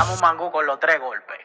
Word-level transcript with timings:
Damos 0.00 0.18
mangú 0.22 0.50
con 0.50 0.64
los 0.64 0.80
tres 0.80 0.98
golpes. 0.98 1.36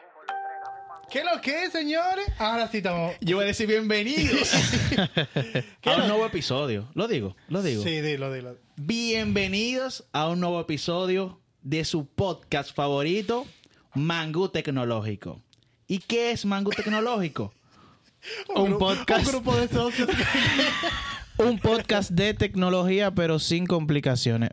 ¿Qué 1.10 1.22
lo 1.22 1.42
que, 1.42 1.70
señores? 1.70 2.24
Ahora 2.38 2.66
sí 2.68 2.78
estamos. 2.78 3.12
Yo 3.20 3.36
voy 3.36 3.44
a 3.44 3.48
decir 3.48 3.66
bienvenidos 3.66 4.50
a 5.84 5.96
un 5.96 6.08
nuevo 6.08 6.24
episodio. 6.24 6.88
Lo 6.94 7.06
digo, 7.06 7.36
lo 7.48 7.62
digo. 7.62 7.82
Sí, 7.82 8.00
dilo, 8.00 8.32
dilo. 8.32 8.56
Bienvenidos 8.76 10.06
a 10.14 10.28
un 10.28 10.40
nuevo 10.40 10.58
episodio 10.58 11.38
de 11.60 11.84
su 11.84 12.06
podcast 12.06 12.74
favorito, 12.74 13.46
Mangú 13.92 14.48
Tecnológico. 14.48 15.42
¿Y 15.86 15.98
qué 15.98 16.30
es 16.30 16.46
Mangú 16.46 16.70
Tecnológico? 16.70 17.52
Un 18.54 18.72
gru- 18.72 18.78
podcast. 18.78 19.26
Un 19.26 19.32
grupo 19.32 19.54
de 19.54 19.68
socios. 19.68 20.08
Un 21.36 21.58
podcast 21.58 22.10
de 22.10 22.32
tecnología, 22.32 23.10
pero 23.10 23.38
sin 23.38 23.66
complicaciones. 23.66 24.48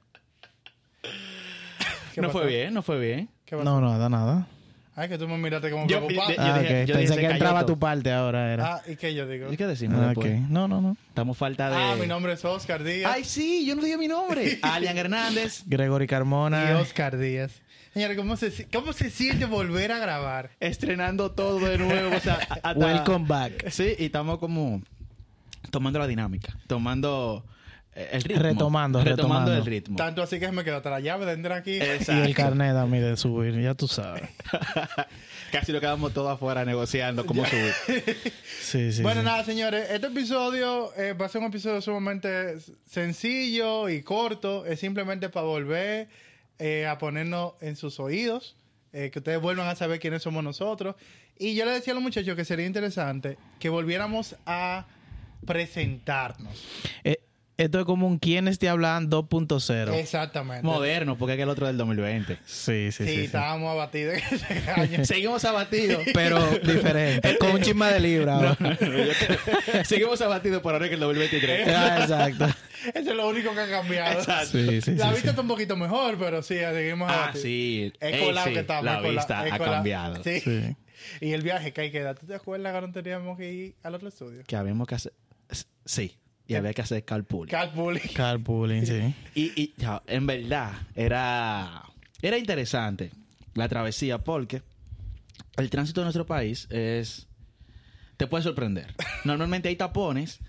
¿Qué 2.14 2.20
No 2.20 2.28
pasó? 2.28 2.40
fue 2.40 2.48
bien, 2.50 2.74
no 2.74 2.82
fue 2.84 3.00
bien. 3.00 3.30
¿Qué 3.46 3.56
pasó? 3.56 3.64
No, 3.64 3.82
nada, 3.82 4.10
nada. 4.10 4.48
Ay, 4.96 5.10
que 5.10 5.18
tú 5.18 5.28
me 5.28 5.38
miraste 5.40 5.72
como 5.72 5.88
Yo- 5.88 6.06
preocupado. 6.06 6.30
de- 6.30 6.36
Ah, 6.38 6.60
dije- 6.60 6.86
yo 6.86 6.94
Pensé 6.94 7.14
dije, 7.14 7.22
que 7.22 7.28
se 7.28 7.32
entraba 7.34 7.56
cayó 7.62 7.66
tu 7.66 7.80
parte 7.80 8.12
ahora. 8.12 8.54
Era. 8.54 8.76
Ah, 8.76 8.82
¿y 8.88 8.96
qué 8.96 9.16
yo 9.16 9.28
digo? 9.28 9.52
¿Y 9.52 9.58
qué 9.58 9.66
decimos 9.66 9.98
Ah, 10.00 10.12
ok. 10.16 10.24
después? 10.24 10.50
No, 10.50 10.68
no, 10.68 10.82
no. 10.82 10.96
Estamos 11.10 11.36
falta 11.36 11.70
de... 11.72 11.76
Ah, 11.76 11.96
mi 12.00 12.06
nombre 12.06 12.34
es 12.34 12.46
Oscar 12.46 12.84
Díaz. 12.84 13.12
Ay, 13.12 13.24
sí, 13.24 13.66
yo 13.66 13.76
no 13.76 13.82
dije 13.82 13.98
mi 13.98 14.08
nombre. 14.08 14.60
Alian 14.62 14.96
Hernández. 14.98 15.64
Gregory 15.66 16.06
y 16.06 16.08
Carmona. 16.08 16.78
Oscar 16.80 17.18
Díaz. 17.18 17.54
Señores, 17.96 18.16
¿cómo 18.18 18.36
se, 18.38 18.68
¿cómo 18.72 18.94
se 18.94 19.10
siente 19.10 19.46
volver 19.46 19.92
a 19.92 19.98
grabar? 20.00 20.52
Estrenando 20.60 21.32
todo 21.32 21.60
de 21.60 21.78
nuevo. 21.80 22.16
O 22.16 22.20
sea, 22.20 22.36
hasta- 22.50 22.74
Welcome 22.74 23.26
back. 23.28 23.70
Sí, 23.72 23.96
y 23.98 24.06
estamos 24.06 24.38
como 24.38 24.82
tomando 25.72 25.98
la 25.98 26.06
dinámica, 26.08 26.56
tomando 26.68 27.44
el 27.96 28.22
ritmo. 28.22 28.42
Retomando, 28.42 29.00
retomando 29.00 29.04
retomando. 29.04 29.54
el 29.56 29.66
ritmo. 29.66 29.96
Tanto 29.98 30.24
así 30.24 30.40
que 30.40 30.52
me 30.52 30.64
quedó 30.64 30.78
hasta 30.78 30.90
la 30.90 31.00
llave 31.00 31.26
de 31.26 31.34
entrar 31.34 31.58
aquí. 31.60 31.74
Y 31.74 31.82
Exacto. 31.82 32.24
el 32.24 32.36
carnet 32.36 32.76
a 32.76 32.86
mí 32.86 33.00
de 33.00 33.16
subir, 33.18 33.60
ya 33.62 33.76
tú 33.76 33.88
sabes. 33.88 34.24
Casi 35.52 35.72
lo 35.72 35.80
quedamos 35.80 36.14
todos 36.14 36.32
afuera 36.34 36.66
negociando 36.66 37.26
cómo 37.26 37.46
subir. 37.46 37.74
Sí, 38.64 38.92
sí. 38.92 39.04
bueno, 39.04 39.22
sí. 39.22 39.26
nada, 39.26 39.44
señores, 39.44 39.88
este 39.92 40.08
episodio 40.08 40.92
eh, 40.98 41.14
va 41.14 41.28
a 41.28 41.30
ser 41.30 41.42
un 41.42 41.48
episodio 41.48 41.80
sumamente 41.82 42.58
sencillo 42.88 43.88
y 43.90 44.02
corto. 44.02 44.66
Es 44.66 44.80
simplemente 44.80 45.30
para 45.30 45.46
volver 45.46 46.08
eh, 46.58 46.88
a 46.88 46.98
ponernos 46.98 47.54
en 47.62 47.76
sus 47.76 48.00
oídos, 48.00 48.56
eh, 48.94 49.12
que 49.12 49.20
ustedes 49.20 49.40
vuelvan 49.42 49.68
a 49.68 49.76
saber 49.76 50.00
quiénes 50.00 50.24
somos 50.24 50.44
nosotros. 50.44 50.96
Y 51.38 51.56
yo 51.56 51.66
le 51.66 51.72
decía 51.72 51.94
a 51.94 51.96
los 51.96 52.04
muchachos 52.04 52.36
que 52.36 52.46
sería 52.46 52.66
interesante 52.66 53.38
que 53.60 53.70
volviéramos 53.70 54.36
a 54.46 54.86
presentarnos. 55.46 56.64
Eh, 57.04 57.20
esto 57.64 57.80
es 57.80 57.86
como 57.86 58.08
un 58.08 58.20
¿Quién 58.20 58.56
te 58.58 58.70
hablan 58.70 59.10
2.0. 59.10 59.94
Exactamente. 59.96 60.64
Moderno, 60.64 61.18
porque 61.18 61.34
es 61.34 61.38
que 61.38 61.44
el 61.44 61.50
otro 61.50 61.68
del 61.68 61.78
2020. 61.78 62.38
Sí, 62.46 62.92
sí, 62.92 62.92
Sí, 62.92 63.06
sí. 63.06 63.16
sí. 63.16 63.22
estábamos 63.26 63.72
abatidos 63.72 64.16
en 64.16 64.24
ese 64.36 64.72
año. 64.76 65.06
Seguimos 65.06 65.44
abatidos. 65.46 66.04
Pero 66.14 66.40
diferente. 66.60 67.38
Con 67.38 67.52
un 67.52 67.62
chisme 67.62 67.88
de 67.92 68.00
libra. 68.00 68.36
ahora. 68.38 68.58
Seguimos 69.86 70.22
abatidos 70.22 70.62
por 70.62 70.74
ahora 70.74 70.88
que 70.88 70.96
el 70.96 71.00
2023. 71.00 71.68
Ah, 71.76 72.00
exacto. 72.02 72.46
Eso 72.94 73.12
es 73.12 73.16
lo 73.16 73.28
único 73.30 73.54
que 73.54 73.62
ha 73.62 73.70
cambiado. 73.70 74.20
Exacto. 74.20 74.58
Sí, 74.58 74.82
sí, 74.82 74.92
La 74.96 75.06
sí, 75.06 75.10
vista 75.12 75.22
sí. 75.22 75.28
está 75.30 75.42
un 75.42 75.48
poquito 75.48 75.76
mejor, 75.78 76.18
pero 76.20 76.42
sí, 76.44 76.56
seguimos 76.56 77.10
Ah, 77.10 77.16
abatidos. 77.26 77.42
sí. 77.42 77.94
Es 78.00 78.14
Ey, 78.14 78.26
colado 78.26 78.48
sí, 78.48 78.54
que 78.54 78.60
estamos. 78.60 78.86
La 78.86 79.00
vista 79.02 79.40
ha 79.42 79.60
cambiado. 79.60 80.24
Sí. 80.24 80.40
Sí. 80.42 80.76
Y 81.22 81.32
el 81.34 81.42
viaje 81.42 81.72
que 81.74 81.82
hay 81.82 81.92
que 81.92 82.02
dar. 82.02 82.18
¿Tú 82.18 82.26
te 82.28 82.36
acuerdas 82.36 82.74
que 82.74 82.82
no 82.88 82.92
teníamos 82.94 83.38
que 83.38 83.52
ir 83.54 83.76
al 83.84 83.96
otro 83.96 84.08
estudio? 84.10 84.44
Que 84.48 84.56
habíamos 84.56 84.88
que 84.88 84.96
hacer... 84.96 85.14
Sí. 85.86 86.18
Y 86.48 86.56
había 86.56 86.74
que 86.74 86.82
hacer 86.82 87.04
carpool. 87.06 87.48
Carpooling. 87.48 88.02
Carpooling, 88.14 88.86
sí. 88.88 89.14
Y, 89.36 89.62
y 89.62 89.74
ya, 89.78 90.02
en 90.08 90.28
verdad, 90.28 90.74
era, 90.96 91.84
era 92.22 92.38
interesante 92.38 93.12
la 93.54 93.68
travesía 93.70 94.18
porque 94.20 94.62
el 95.58 95.70
tránsito 95.70 96.02
de 96.02 96.06
nuestro 96.06 96.26
país 96.26 96.68
es... 96.70 97.28
Te 98.18 98.28
puede 98.28 98.44
sorprender. 98.44 98.94
Normalmente 99.24 99.70
hay 99.70 99.76
tapones, 99.76 100.40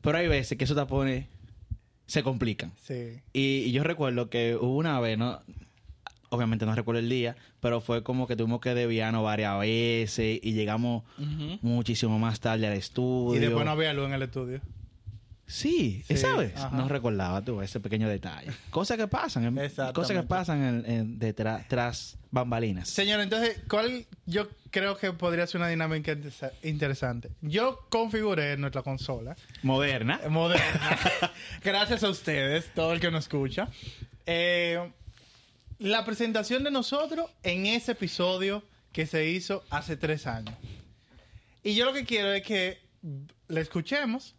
pero 0.00 0.18
hay 0.18 0.28
veces 0.28 0.58
que 0.58 0.64
esos 0.64 0.76
tapones 0.76 1.26
se 2.06 2.22
complican. 2.22 2.72
Sí. 2.82 3.20
Y, 3.32 3.64
y 3.64 3.72
yo 3.72 3.82
recuerdo 3.82 4.28
que 4.30 4.56
hubo 4.56 4.76
una 4.76 5.00
vez, 5.00 5.16
¿no? 5.18 5.40
Obviamente 6.28 6.66
no 6.66 6.74
recuerdo 6.74 6.98
el 6.98 7.08
día, 7.08 7.36
pero 7.60 7.80
fue 7.80 8.02
como 8.02 8.26
que 8.26 8.36
tuvimos 8.36 8.60
que 8.60 8.74
desviarnos 8.74 9.22
varias 9.22 9.58
veces 9.60 10.40
y 10.42 10.52
llegamos 10.52 11.04
muchísimo 11.62 12.18
más 12.18 12.40
tarde 12.40 12.66
al 12.66 12.72
estudio. 12.74 13.36
Y 13.36 13.38
después 13.38 13.64
no 13.64 13.70
había 13.70 13.92
luz 13.92 14.06
en 14.06 14.12
el 14.12 14.22
estudio. 14.22 14.60
Sí, 15.46 16.04
vez. 16.36 16.56
ajá. 16.56 16.76
No 16.76 16.88
recordaba 16.88 17.44
tú 17.44 17.62
ese 17.62 17.78
pequeño 17.78 18.08
detalle. 18.08 18.50
Cosas 18.70 18.96
que 18.96 19.06
pasan, 19.06 19.44
en- 19.44 19.58
Exactamente. 19.58 19.94
cosas 19.94 20.16
que 20.16 20.22
pasan 20.24 20.62
en, 20.64 20.90
en- 20.90 21.18
detrás- 21.18 21.66
tras 21.68 22.18
bambalinas. 22.32 22.88
Señor, 22.88 23.20
entonces, 23.20 23.60
¿cuál 23.68 24.06
yo 24.26 24.48
creo 24.70 24.96
que 24.96 25.12
podría 25.12 25.46
ser 25.46 25.60
una 25.60 25.68
dinámica 25.68 26.12
interesa- 26.12 26.52
interesante? 26.64 27.30
Yo 27.42 27.86
configuré 27.90 28.56
nuestra 28.56 28.82
consola 28.82 29.36
Moderna. 29.62 30.20
eh, 30.24 30.28
moderna. 30.28 30.98
Gracias 31.62 32.02
a 32.02 32.10
ustedes, 32.10 32.72
todo 32.74 32.92
el 32.92 32.98
que 33.00 33.10
nos 33.12 33.24
escucha. 33.24 33.68
Eh, 34.26 34.90
la 35.78 36.04
presentación 36.04 36.64
de 36.64 36.70
nosotros 36.72 37.30
en 37.44 37.66
ese 37.66 37.92
episodio 37.92 38.64
que 38.92 39.06
se 39.06 39.28
hizo 39.28 39.62
hace 39.70 39.96
tres 39.96 40.26
años. 40.26 40.54
Y 41.62 41.74
yo 41.74 41.84
lo 41.84 41.92
que 41.92 42.04
quiero 42.04 42.32
es 42.32 42.42
que 42.42 42.78
la 43.48 43.60
escuchemos 43.60 44.34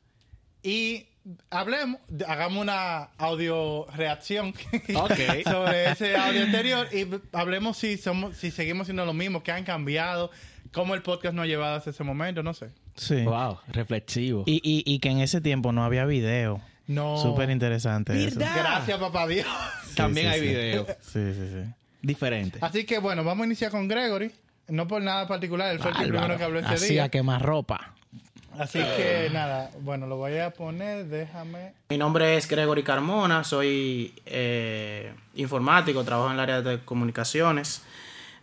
y 0.64 1.06
hablemos, 1.50 2.00
hagamos 2.28 2.62
una 2.62 3.10
audio 3.18 3.86
reacción 3.96 4.54
sobre 5.44 5.92
ese 5.92 6.16
audio 6.16 6.44
anterior 6.44 6.88
y 6.94 7.08
hablemos 7.34 7.78
si 7.78 7.98
somos, 7.98 8.38
si 8.38 8.52
seguimos 8.52 8.88
siendo 8.88 9.06
lo 9.06 9.14
mismo, 9.14 9.44
qué 9.44 9.52
han 9.52 9.64
cambiado, 9.64 10.32
cómo 10.72 10.96
el 10.96 11.02
podcast 11.02 11.34
nos 11.34 11.44
ha 11.44 11.48
llevado 11.48 11.76
hasta 11.78 11.90
ese 11.90 12.04
momento, 12.04 12.44
no 12.44 12.54
sé. 12.54 12.70
Sí. 12.96 13.24
Wow, 13.24 13.60
reflexivo. 13.68 14.44
Y, 14.46 14.56
y, 14.64 14.84
y 14.86 15.00
que 15.00 15.10
en 15.10 15.20
ese 15.20 15.42
tiempo 15.42 15.72
no 15.72 15.84
había 15.84 16.06
video. 16.06 16.62
No. 16.88 17.18
Súper 17.18 17.50
interesante. 17.50 18.14
Gracias, 18.32 18.98
papá 18.98 19.28
Dios. 19.28 19.46
También 19.96 20.28
sí, 20.28 20.34
hay 20.34 20.40
sí. 20.40 20.48
video. 20.48 20.88
Sí, 21.02 21.34
sí, 21.34 21.50
sí. 21.52 21.74
Diferente. 22.02 22.60
Así 22.62 22.86
que 22.86 23.00
bueno, 23.00 23.24
vamos 23.24 23.44
a 23.44 23.48
iniciar 23.48 23.72
con 23.72 23.88
Gregory. 23.88 24.32
No 24.70 24.88
por 24.88 25.02
nada 25.02 25.28
particular, 25.28 25.72
él 25.72 25.80
fue 25.80 25.92
el 25.92 25.98
primero 25.98 26.38
que 26.38 26.44
habló 26.44 26.60
ese 26.60 26.68
Así 26.70 26.94
día. 26.94 27.06
a 27.06 27.10
quemar 27.10 27.42
ropa. 27.42 27.94
Así 28.58 28.80
que 28.80 29.30
nada, 29.32 29.72
bueno, 29.82 30.08
lo 30.08 30.18
voy 30.18 30.38
a 30.38 30.52
poner, 30.52 31.06
déjame. 31.06 31.74
Mi 31.90 31.98
nombre 31.98 32.38
es 32.38 32.48
Gregory 32.48 32.84
Carmona, 32.84 33.44
soy 33.44 34.14
eh, 34.26 35.14
informático, 35.36 36.04
trabajo 36.04 36.30
en 36.30 36.36
el 36.36 36.40
área 36.40 36.62
de 36.62 36.80
comunicaciones. 36.84 37.84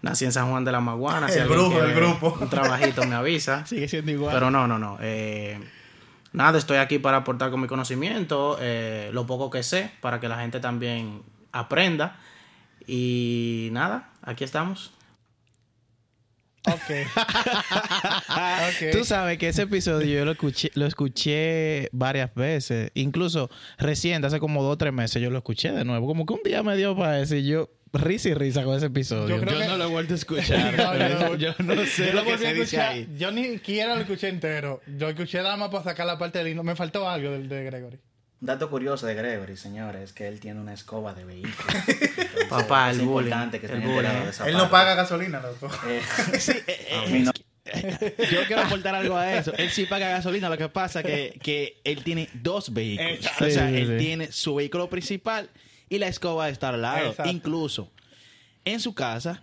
Nací 0.03 0.25
en 0.25 0.33
San 0.33 0.51
Juan 0.51 0.65
de 0.65 0.73
la 0.73 0.81
Maguana. 0.81 1.29
si 1.29 1.39
El 1.39 1.49
brujo 1.49 1.81
del 1.81 1.95
grupo. 1.95 2.37
Un 2.41 2.49
trabajito 2.51 3.05
me 3.07 3.15
avisa. 3.15 3.65
Sigue 3.67 3.89
siendo 3.89 4.11
igual. 4.11 4.35
Pero 4.35 4.51
no, 4.51 4.67
no, 4.69 4.79
no. 4.79 4.99
eh, 5.01 5.59
nada, 6.33 6.59
estoy 6.59 6.77
aquí 6.77 6.99
para 6.99 7.19
aportar 7.19 7.51
con 7.51 7.61
mi 7.61 7.67
conocimiento, 7.67 8.59
eh, 8.61 9.11
lo 9.13 9.27
poco 9.27 9.49
que 9.51 9.63
sé, 9.63 9.91
para 10.01 10.21
que 10.21 10.29
la 10.29 10.39
gente 10.41 10.61
también 10.61 11.23
aprenda. 11.53 12.17
Y 12.87 13.71
nada, 13.73 14.11
aquí 14.23 14.45
estamos. 14.45 14.93
Ok. 16.67 16.91
ok. 18.29 18.93
Tú 18.93 19.05
sabes 19.05 19.39
que 19.39 19.49
ese 19.49 19.63
episodio 19.63 20.19
yo 20.19 20.25
lo 20.25 20.33
escuché, 20.33 20.71
lo 20.75 20.87
escuché 20.87 21.89
varias 21.93 22.35
veces. 22.35 22.91
Incluso 22.95 23.51
reciente, 23.79 24.27
hace 24.27 24.39
como 24.41 24.63
dos 24.63 24.73
o 24.75 24.79
tres 24.79 24.93
meses, 24.93 25.21
yo 25.23 25.31
lo 25.31 25.39
escuché 25.39 25.73
de 25.73 25.85
nuevo. 25.85 26.07
Como 26.07 26.25
que 26.27 26.33
un 26.35 26.41
día 26.45 26.63
me 26.63 26.77
dio 26.77 26.97
para 26.97 27.13
decir 27.13 27.45
yo 27.45 27.71
risa 27.93 28.31
y 28.31 28.35
risa 28.35 28.65
con 28.65 28.77
ese 28.77 28.87
episodio. 28.87 29.37
Yo 29.37 29.41
creo 29.41 29.55
Yo 29.55 29.61
que- 29.61 29.67
no 29.69 29.77
lo 29.77 29.85
he 29.85 29.89
vuelto 29.89 30.15
a 30.15 30.17
escuchar. 30.17 30.75
No, 30.77 31.35
yo- 31.37 31.55
yo 31.59 31.65
no 31.65 31.85
sé 31.87 32.07
Yo 32.07 32.13
lo 32.13 32.21
lo 32.21 32.25
que 32.25 32.31
volví 32.33 32.45
a 32.45 32.49
se 32.49 32.55
dice 32.55 32.63
escuchar. 32.63 32.89
ahí. 32.93 33.09
Yo 33.19 33.31
ni 33.31 33.45
siquiera 33.45 33.95
lo 33.95 34.01
escuché 34.01 34.29
entero. 34.29 34.81
Yo 34.99 35.09
escuché 35.09 35.39
nada 35.43 35.57
más 35.57 35.69
para 35.71 35.85
sacar 35.85 36.07
la 36.07 36.19
parte 36.19 36.39
del 36.39 36.49
himno. 36.49 36.63
Me 36.63 36.75
faltó 36.77 37.09
algo 37.09 37.31
del 37.31 37.49
de 37.49 37.65
Gregory. 37.65 37.99
Un 38.41 38.47
dato 38.49 38.69
curioso 38.69 39.07
de 39.07 39.15
Gregory, 39.15 39.57
señores, 39.57 40.03
es 40.03 40.13
que 40.13 40.27
él 40.29 40.41
tiene 40.41 40.61
una 40.61 40.75
escoba 40.75 41.15
de 41.15 41.25
vehículo. 41.25 41.55
Papá, 42.63 42.91
es 42.91 42.99
el 42.99 43.05
bullying, 43.07 43.51
que 43.51 43.67
el 43.67 43.81
bullying. 43.81 44.03
de 44.25 44.29
esa 44.31 44.47
Él 44.47 44.53
no 44.55 44.59
parte. 44.61 44.73
paga 44.73 44.95
gasolina, 44.95 45.41
loco. 45.41 45.69
Eh, 45.89 46.01
Eh, 46.67 46.95
a 46.95 47.07
mí 47.11 47.21
no- 47.21 47.33
Yo 48.31 48.45
quiero 48.47 48.63
aportar 48.63 48.95
algo 48.95 49.17
a 49.17 49.35
eso. 49.35 49.53
Él 49.57 49.71
sí 49.71 49.87
paga 49.87 50.09
gasolina, 50.09 50.49
lo 50.49 50.59
que 50.59 50.69
pasa 50.69 51.03
que, 51.03 51.39
que 51.43 51.81
él 51.85 52.05
tiene 52.05 52.29
dos 52.35 52.73
vehículos. 52.73 53.13
Exacto. 53.13 53.45
O 53.47 53.51
sea, 53.51 53.69
Sí, 53.69 53.75
sí, 53.75 53.81
él 53.81 53.99
sí. 53.99 54.05
tiene 54.05 54.33
su 54.33 54.55
vehículo 54.55 54.89
principal 54.91 55.49
y 55.89 55.99
la 55.99 56.07
escoba 56.09 56.49
está 56.49 56.69
al 56.71 56.83
lado. 56.83 57.11
Exacto. 57.11 57.31
Incluso 57.31 57.91
en 58.65 58.81
su 58.81 58.95
casa 58.95 59.43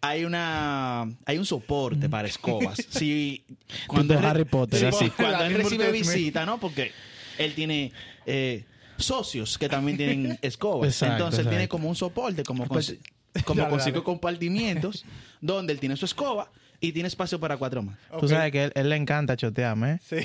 hay 0.00 0.24
una 0.24 1.06
hay 1.26 1.38
un 1.38 1.44
soporte 1.46 2.08
para 2.08 2.26
escobas. 2.28 2.78
Si 2.88 3.44
re- 3.92 4.16
Harry 4.26 4.44
Potter, 4.44 4.78
sí, 4.80 4.86
así. 4.86 5.10
cuando 5.10 5.44
él 5.44 5.54
recibe 5.54 5.90
visita, 5.92 6.46
¿no? 6.46 6.58
Porque 6.58 6.92
él 7.36 7.54
tiene 7.54 7.92
eh, 8.26 8.64
socios 8.98 9.56
que 9.58 9.68
también 9.68 9.96
tienen 9.96 10.38
escobas. 10.42 10.88
Exacto, 10.88 11.14
Entonces 11.14 11.40
él 11.40 11.48
tiene 11.48 11.68
como 11.68 11.88
un 11.88 11.96
soporte, 11.96 12.42
como 12.42 12.66
con, 12.66 12.74
Pues, 12.76 12.94
como 13.44 13.60
dale, 13.60 13.70
con 13.70 13.78
dale. 13.78 13.90
cinco 13.90 14.04
compartimientos, 14.04 15.04
donde 15.40 15.72
él 15.72 15.80
tiene 15.80 15.96
su 15.96 16.04
escoba 16.04 16.50
y 16.80 16.92
tiene 16.92 17.08
espacio 17.08 17.40
para 17.40 17.56
cuatro 17.56 17.82
más. 17.82 17.96
Tú 18.10 18.26
Ok. 18.26 18.28
sabes 18.28 18.52
que 18.52 18.64
él, 18.64 18.72
él 18.76 18.88
le 18.88 18.96
encanta 18.96 19.36
chotearme, 19.36 19.92
¿eh? 19.94 19.98
Sí. 20.08 20.16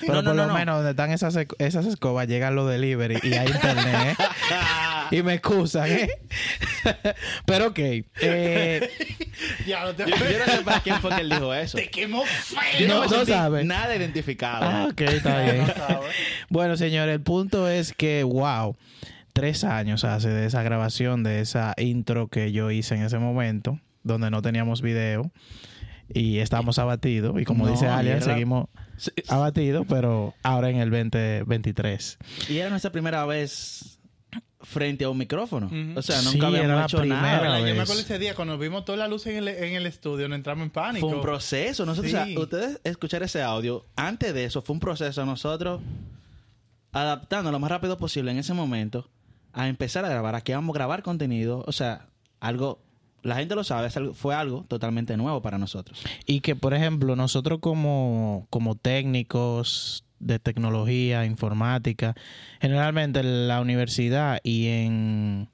Pero 0.00 0.14
No, 0.14 0.22
no, 0.22 0.28
por 0.30 0.36
no, 0.36 0.42
lo 0.42 0.48
no. 0.48 0.54
menos 0.54 0.76
donde 0.76 0.90
están 0.92 1.12
esas, 1.12 1.36
esas 1.58 1.84
escobas 1.86 2.26
llegan 2.28 2.54
los 2.54 2.68
delivery 2.70 3.18
y 3.22 3.34
hay 3.34 3.48
internet, 3.48 4.16
¿eh? 4.18 4.24
y 5.18 5.22
me 5.22 5.34
excusan, 5.34 5.90
¿eh? 5.90 6.10
Pero 7.46 7.68
ok. 7.68 7.78
Eh, 7.78 8.90
Ya 9.66 9.84
lo 9.84 9.94
te 9.94 10.04
Yo, 10.08 10.16
yo 10.16 10.38
no 10.38 10.52
sé 10.52 10.62
para 10.64 10.80
quién 10.80 10.96
fue 11.00 11.10
que 11.14 11.20
él 11.22 11.30
dijo 11.30 11.52
eso. 11.54 11.76
Te 11.78 11.88
quemó 11.90 12.24
feo. 12.24 12.88
No, 12.88 13.04
No, 13.04 13.18
no 13.18 13.24
sabe. 13.26 13.64
nada 13.64 13.94
identificado. 13.96 14.64
Ah, 14.64 14.88
ok, 14.90 15.00
está 15.02 15.42
bien. 15.42 15.66
No. 15.66 16.00
Bueno, 16.48 16.76
señor, 16.76 17.08
el 17.08 17.20
punto 17.20 17.68
es 17.68 17.92
que, 17.92 18.22
wow, 18.24 18.76
tres 19.32 19.64
años 19.64 20.04
hace 20.04 20.28
de 20.28 20.46
esa 20.46 20.62
grabación, 20.62 21.22
de 21.22 21.40
esa 21.40 21.74
intro 21.76 22.28
que 22.28 22.52
yo 22.52 22.70
hice 22.70 22.94
en 22.96 23.02
ese 23.02 23.18
momento, 23.18 23.78
donde 24.02 24.30
no 24.30 24.42
teníamos 24.42 24.82
video 24.82 25.30
y 26.12 26.38
estábamos 26.38 26.78
abatidos. 26.78 27.40
Y 27.40 27.44
como 27.44 27.66
No, 27.66 27.72
dice 27.72 27.86
Alian, 27.86 28.22
seguimos 28.22 28.66
Sí, 28.96 29.10
abatidos, 29.28 29.86
pero 29.88 30.34
ahora 30.42 30.70
en 30.70 30.76
el 30.78 30.90
2023. 30.90 32.18
Y 32.48 32.58
era 32.58 32.70
nuestra 32.70 32.90
primera 32.90 33.24
vez 33.26 33.97
frente 34.60 35.04
a 35.04 35.08
un 35.10 35.18
micrófono. 35.18 35.70
O 35.96 36.02
sea, 36.02 36.20
Sí, 36.20 36.26
nunca 36.38 36.48
era 36.48 36.58
habíamos 36.58 36.76
la 36.80 36.84
hecho 36.86 36.98
primera 36.98 37.22
nada. 37.22 37.58
Yo 37.60 37.74
me 37.74 37.80
acuerdo 37.82 38.00
ese 38.02 38.18
día 38.18 38.34
cuando 38.34 38.58
vimos 38.58 38.84
toda 38.84 38.98
la 38.98 39.06
luz 39.08 39.26
en 39.26 39.36
el, 39.36 39.48
en 39.48 39.74
el 39.74 39.86
estudio, 39.86 40.28
no 40.28 40.34
entramos 40.34 40.64
en 40.64 40.70
pánico. 40.70 41.06
Fue 41.08 41.16
un 41.16 41.22
proceso. 41.22 41.86
Nosotros, 41.86 42.10
Sí. 42.10 42.16
o 42.18 42.24
sea, 42.26 42.40
ustedes 42.40 42.80
escuchar 42.84 43.22
ese 43.22 43.42
audio, 43.42 43.86
antes 43.96 44.34
de 44.34 44.44
eso 44.44 44.60
fue 44.60 44.74
un 44.74 44.80
proceso 44.80 45.24
nosotros 45.24 45.80
adaptando 46.92 47.52
lo 47.52 47.58
más 47.58 47.70
rápido 47.70 47.98
posible 47.98 48.30
en 48.30 48.38
ese 48.38 48.54
momento 48.54 49.08
a 49.52 49.68
empezar 49.68 50.04
a 50.04 50.08
grabar. 50.08 50.34
Aquí 50.34 50.52
vamos 50.52 50.74
a 50.74 50.78
grabar 50.78 51.02
contenido. 51.02 51.64
O 51.66 51.72
sea, 51.72 52.06
algo, 52.40 52.80
la 53.22 53.36
gente 53.36 53.54
lo 53.54 53.64
sabe, 53.64 53.90
fue 54.14 54.34
algo 54.34 54.64
totalmente 54.68 55.16
nuevo 55.16 55.40
para 55.42 55.58
nosotros. 55.58 56.00
Y 56.26 56.40
que, 56.40 56.56
por 56.56 56.74
ejemplo, 56.74 57.16
nosotros 57.16 57.58
como, 57.60 58.46
como 58.50 58.74
técnicos 58.74 60.04
de 60.20 60.38
tecnología, 60.38 61.24
informática, 61.24 62.14
generalmente 62.60 63.20
en 63.20 63.48
la 63.48 63.60
universidad 63.60 64.40
y 64.42 64.68
en, 64.68 65.48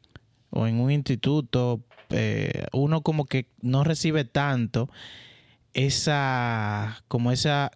o 0.51 0.67
en 0.67 0.81
un 0.81 0.91
instituto, 0.91 1.83
eh, 2.11 2.67
uno 2.73 3.03
como 3.03 3.27
que 3.27 3.49
no 3.61 3.85
recibe 3.85 4.25
tanto 4.25 4.89
esa, 5.75 7.03
como 7.09 7.33
esa 7.33 7.71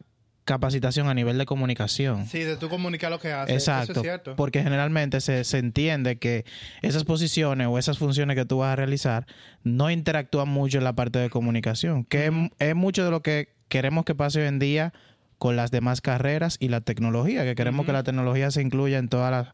capacitación 0.49 1.09
a 1.09 1.15
nivel 1.15 1.37
de 1.37 1.45
comunicación. 1.45 2.27
Sí, 2.27 2.39
de 2.39 2.57
tú 2.57 2.71
comunicar 2.71 3.11
lo 3.11 3.21
que 3.21 3.33
haces. 3.33 3.55
Exacto, 3.55 3.93
Eso 3.93 4.01
es 4.01 4.05
cierto. 4.05 4.35
porque 4.35 4.63
generalmente 4.63 5.21
se, 5.21 5.45
se 5.45 5.59
entiende 5.59 6.19
que 6.19 6.47
esas 6.81 7.05
posiciones 7.05 7.67
o 7.67 7.79
esas 7.79 7.99
funciones 7.99 8.35
que 8.35 8.47
tú 8.47 8.59
vas 8.59 8.73
a 8.73 8.77
realizar 8.77 9.27
no 9.63 9.91
interactúan 9.91 10.49
mucho 10.49 10.79
en 10.79 10.85
la 10.85 10.95
parte 10.95 11.19
de 11.19 11.29
comunicación, 11.29 12.05
que 12.05 12.27
es, 12.29 12.33
es 12.61 12.75
mucho 12.75 13.05
de 13.05 13.11
lo 13.11 13.21
que 13.21 13.59
queremos 13.69 14.07
que 14.07 14.15
pase 14.15 14.41
hoy 14.41 14.49
en 14.49 14.59
día 14.59 14.95
con 15.39 15.57
las 15.57 15.71
demás 15.71 16.01
carreras 16.01 16.57
y 16.61 16.69
la 16.69 16.81
tecnología, 16.81 17.45
que 17.45 17.55
queremos 17.55 17.87
que 17.87 17.93
la 17.93 18.03
tecnología 18.03 18.51
se 18.51 18.63
incluya 18.63 18.99
en 18.99 19.09
todas 19.09 19.31
las, 19.31 19.49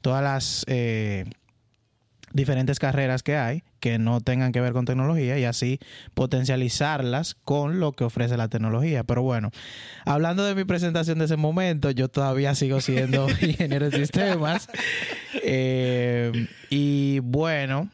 todas 0.00 0.22
las 0.22 0.64
eh, 0.66 1.24
diferentes 2.32 2.78
carreras 2.78 3.22
que 3.22 3.36
hay 3.36 3.62
que 3.80 3.98
no 3.98 4.20
tengan 4.20 4.52
que 4.52 4.60
ver 4.60 4.72
con 4.72 4.84
tecnología 4.84 5.38
y 5.38 5.44
así 5.44 5.78
potencializarlas 6.14 7.36
con 7.44 7.78
lo 7.78 7.92
que 7.92 8.04
ofrece 8.04 8.36
la 8.36 8.48
tecnología. 8.48 9.04
Pero 9.04 9.22
bueno, 9.22 9.50
hablando 10.04 10.44
de 10.44 10.54
mi 10.54 10.64
presentación 10.64 11.18
de 11.18 11.26
ese 11.26 11.36
momento, 11.36 11.90
yo 11.90 12.08
todavía 12.08 12.54
sigo 12.54 12.80
siendo 12.80 13.28
ingeniero 13.40 13.88
de 13.90 13.96
sistemas. 13.96 14.68
Eh, 15.42 16.48
y 16.68 17.20
bueno, 17.20 17.90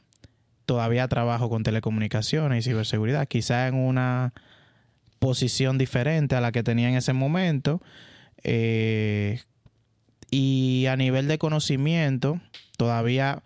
todavía 0.64 1.08
trabajo 1.08 1.50
con 1.50 1.62
telecomunicaciones 1.62 2.66
y 2.66 2.70
ciberseguridad, 2.70 3.28
quizá 3.28 3.68
en 3.68 3.74
una 3.74 4.32
posición 5.22 5.78
diferente 5.78 6.34
a 6.34 6.40
la 6.40 6.50
que 6.50 6.64
tenía 6.64 6.88
en 6.88 6.96
ese 6.96 7.12
momento. 7.12 7.80
Eh, 8.42 9.40
y 10.32 10.86
a 10.86 10.96
nivel 10.96 11.28
de 11.28 11.38
conocimiento, 11.38 12.40
todavía 12.76 13.40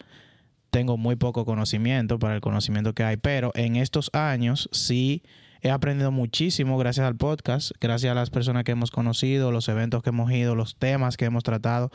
tengo 0.70 0.96
muy 0.96 1.16
poco 1.16 1.44
conocimiento 1.44 2.18
para 2.18 2.34
el 2.34 2.40
conocimiento 2.40 2.94
que 2.94 3.04
hay, 3.04 3.18
pero 3.18 3.52
en 3.54 3.76
estos 3.76 4.08
años 4.14 4.70
sí 4.72 5.22
he 5.60 5.70
aprendido 5.70 6.10
muchísimo 6.10 6.78
gracias 6.78 7.06
al 7.06 7.16
podcast, 7.16 7.72
gracias 7.78 8.10
a 8.10 8.14
las 8.14 8.30
personas 8.30 8.64
que 8.64 8.72
hemos 8.72 8.90
conocido, 8.90 9.52
los 9.52 9.68
eventos 9.68 10.02
que 10.02 10.08
hemos 10.08 10.32
ido, 10.32 10.54
los 10.54 10.76
temas 10.76 11.18
que 11.18 11.26
hemos 11.26 11.44
tratado, 11.44 11.90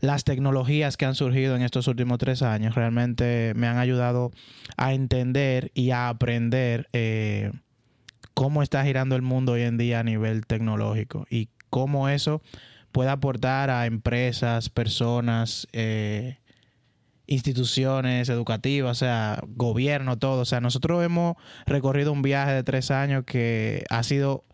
las 0.00 0.24
tecnologías 0.24 0.96
que 0.96 1.04
han 1.04 1.14
surgido 1.14 1.54
en 1.54 1.60
estos 1.60 1.86
últimos 1.86 2.16
tres 2.16 2.40
años, 2.40 2.74
realmente 2.74 3.52
me 3.56 3.66
han 3.66 3.76
ayudado 3.76 4.30
a 4.78 4.94
entender 4.94 5.70
y 5.74 5.90
a 5.90 6.08
aprender 6.08 6.88
eh, 6.94 7.52
cómo 8.34 8.62
está 8.62 8.84
girando 8.84 9.16
el 9.16 9.22
mundo 9.22 9.52
hoy 9.52 9.62
en 9.62 9.78
día 9.78 10.00
a 10.00 10.04
nivel 10.04 10.46
tecnológico 10.46 11.26
y 11.30 11.48
cómo 11.70 12.08
eso 12.08 12.42
puede 12.92 13.10
aportar 13.10 13.70
a 13.70 13.86
empresas, 13.86 14.68
personas, 14.68 15.66
eh, 15.72 16.38
instituciones 17.26 18.28
educativas, 18.28 18.98
o 18.98 19.00
sea, 19.00 19.40
gobierno, 19.48 20.18
todo. 20.18 20.42
O 20.42 20.44
sea, 20.44 20.60
nosotros 20.60 21.02
hemos 21.02 21.36
recorrido 21.66 22.12
un 22.12 22.22
viaje 22.22 22.52
de 22.52 22.62
tres 22.62 22.90
años 22.90 23.24
que 23.24 23.84
ha 23.88 24.02
sido 24.02 24.44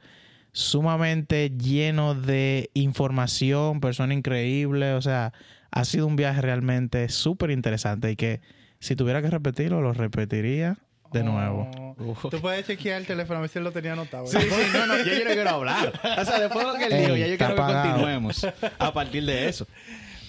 sumamente 0.52 1.50
lleno 1.50 2.14
de 2.14 2.70
información, 2.74 3.80
persona 3.80 4.14
increíble, 4.14 4.94
o 4.94 5.02
sea, 5.02 5.32
ha 5.70 5.84
sido 5.84 6.06
un 6.06 6.16
viaje 6.16 6.40
realmente 6.40 7.08
súper 7.08 7.50
interesante 7.50 8.10
y 8.10 8.16
que 8.16 8.40
si 8.80 8.96
tuviera 8.96 9.20
que 9.22 9.30
repetirlo, 9.30 9.80
lo 9.80 9.92
repetiría 9.92 10.78
de 11.12 11.22
nuevo. 11.24 11.70
Oh. 11.98 12.28
Tú 12.28 12.40
puedes 12.40 12.66
chequear 12.66 13.00
el 13.00 13.06
teléfono 13.06 13.38
a 13.38 13.40
ver 13.42 13.50
si 13.50 13.58
él 13.58 13.64
lo 13.64 13.72
tenía 13.72 13.92
anotado. 13.92 14.26
Sí, 14.26 14.38
sí, 14.40 14.48
no, 14.72 14.86
no, 14.86 14.98
yo, 14.98 15.04
yo 15.04 15.24
no 15.24 15.30
quiero 15.32 15.50
hablar. 15.50 16.00
O 16.18 16.24
sea, 16.24 16.38
después 16.38 16.66
de 16.66 16.72
lo 16.72 16.78
que 16.78 16.84
él 16.84 17.02
dijo, 17.02 17.16
ya 17.16 17.26
yo 17.26 17.36
quiero 17.36 17.54
que 17.56 17.62
continuemos 17.62 18.46
a 18.78 18.92
partir 18.92 19.24
de 19.24 19.48
eso. 19.48 19.66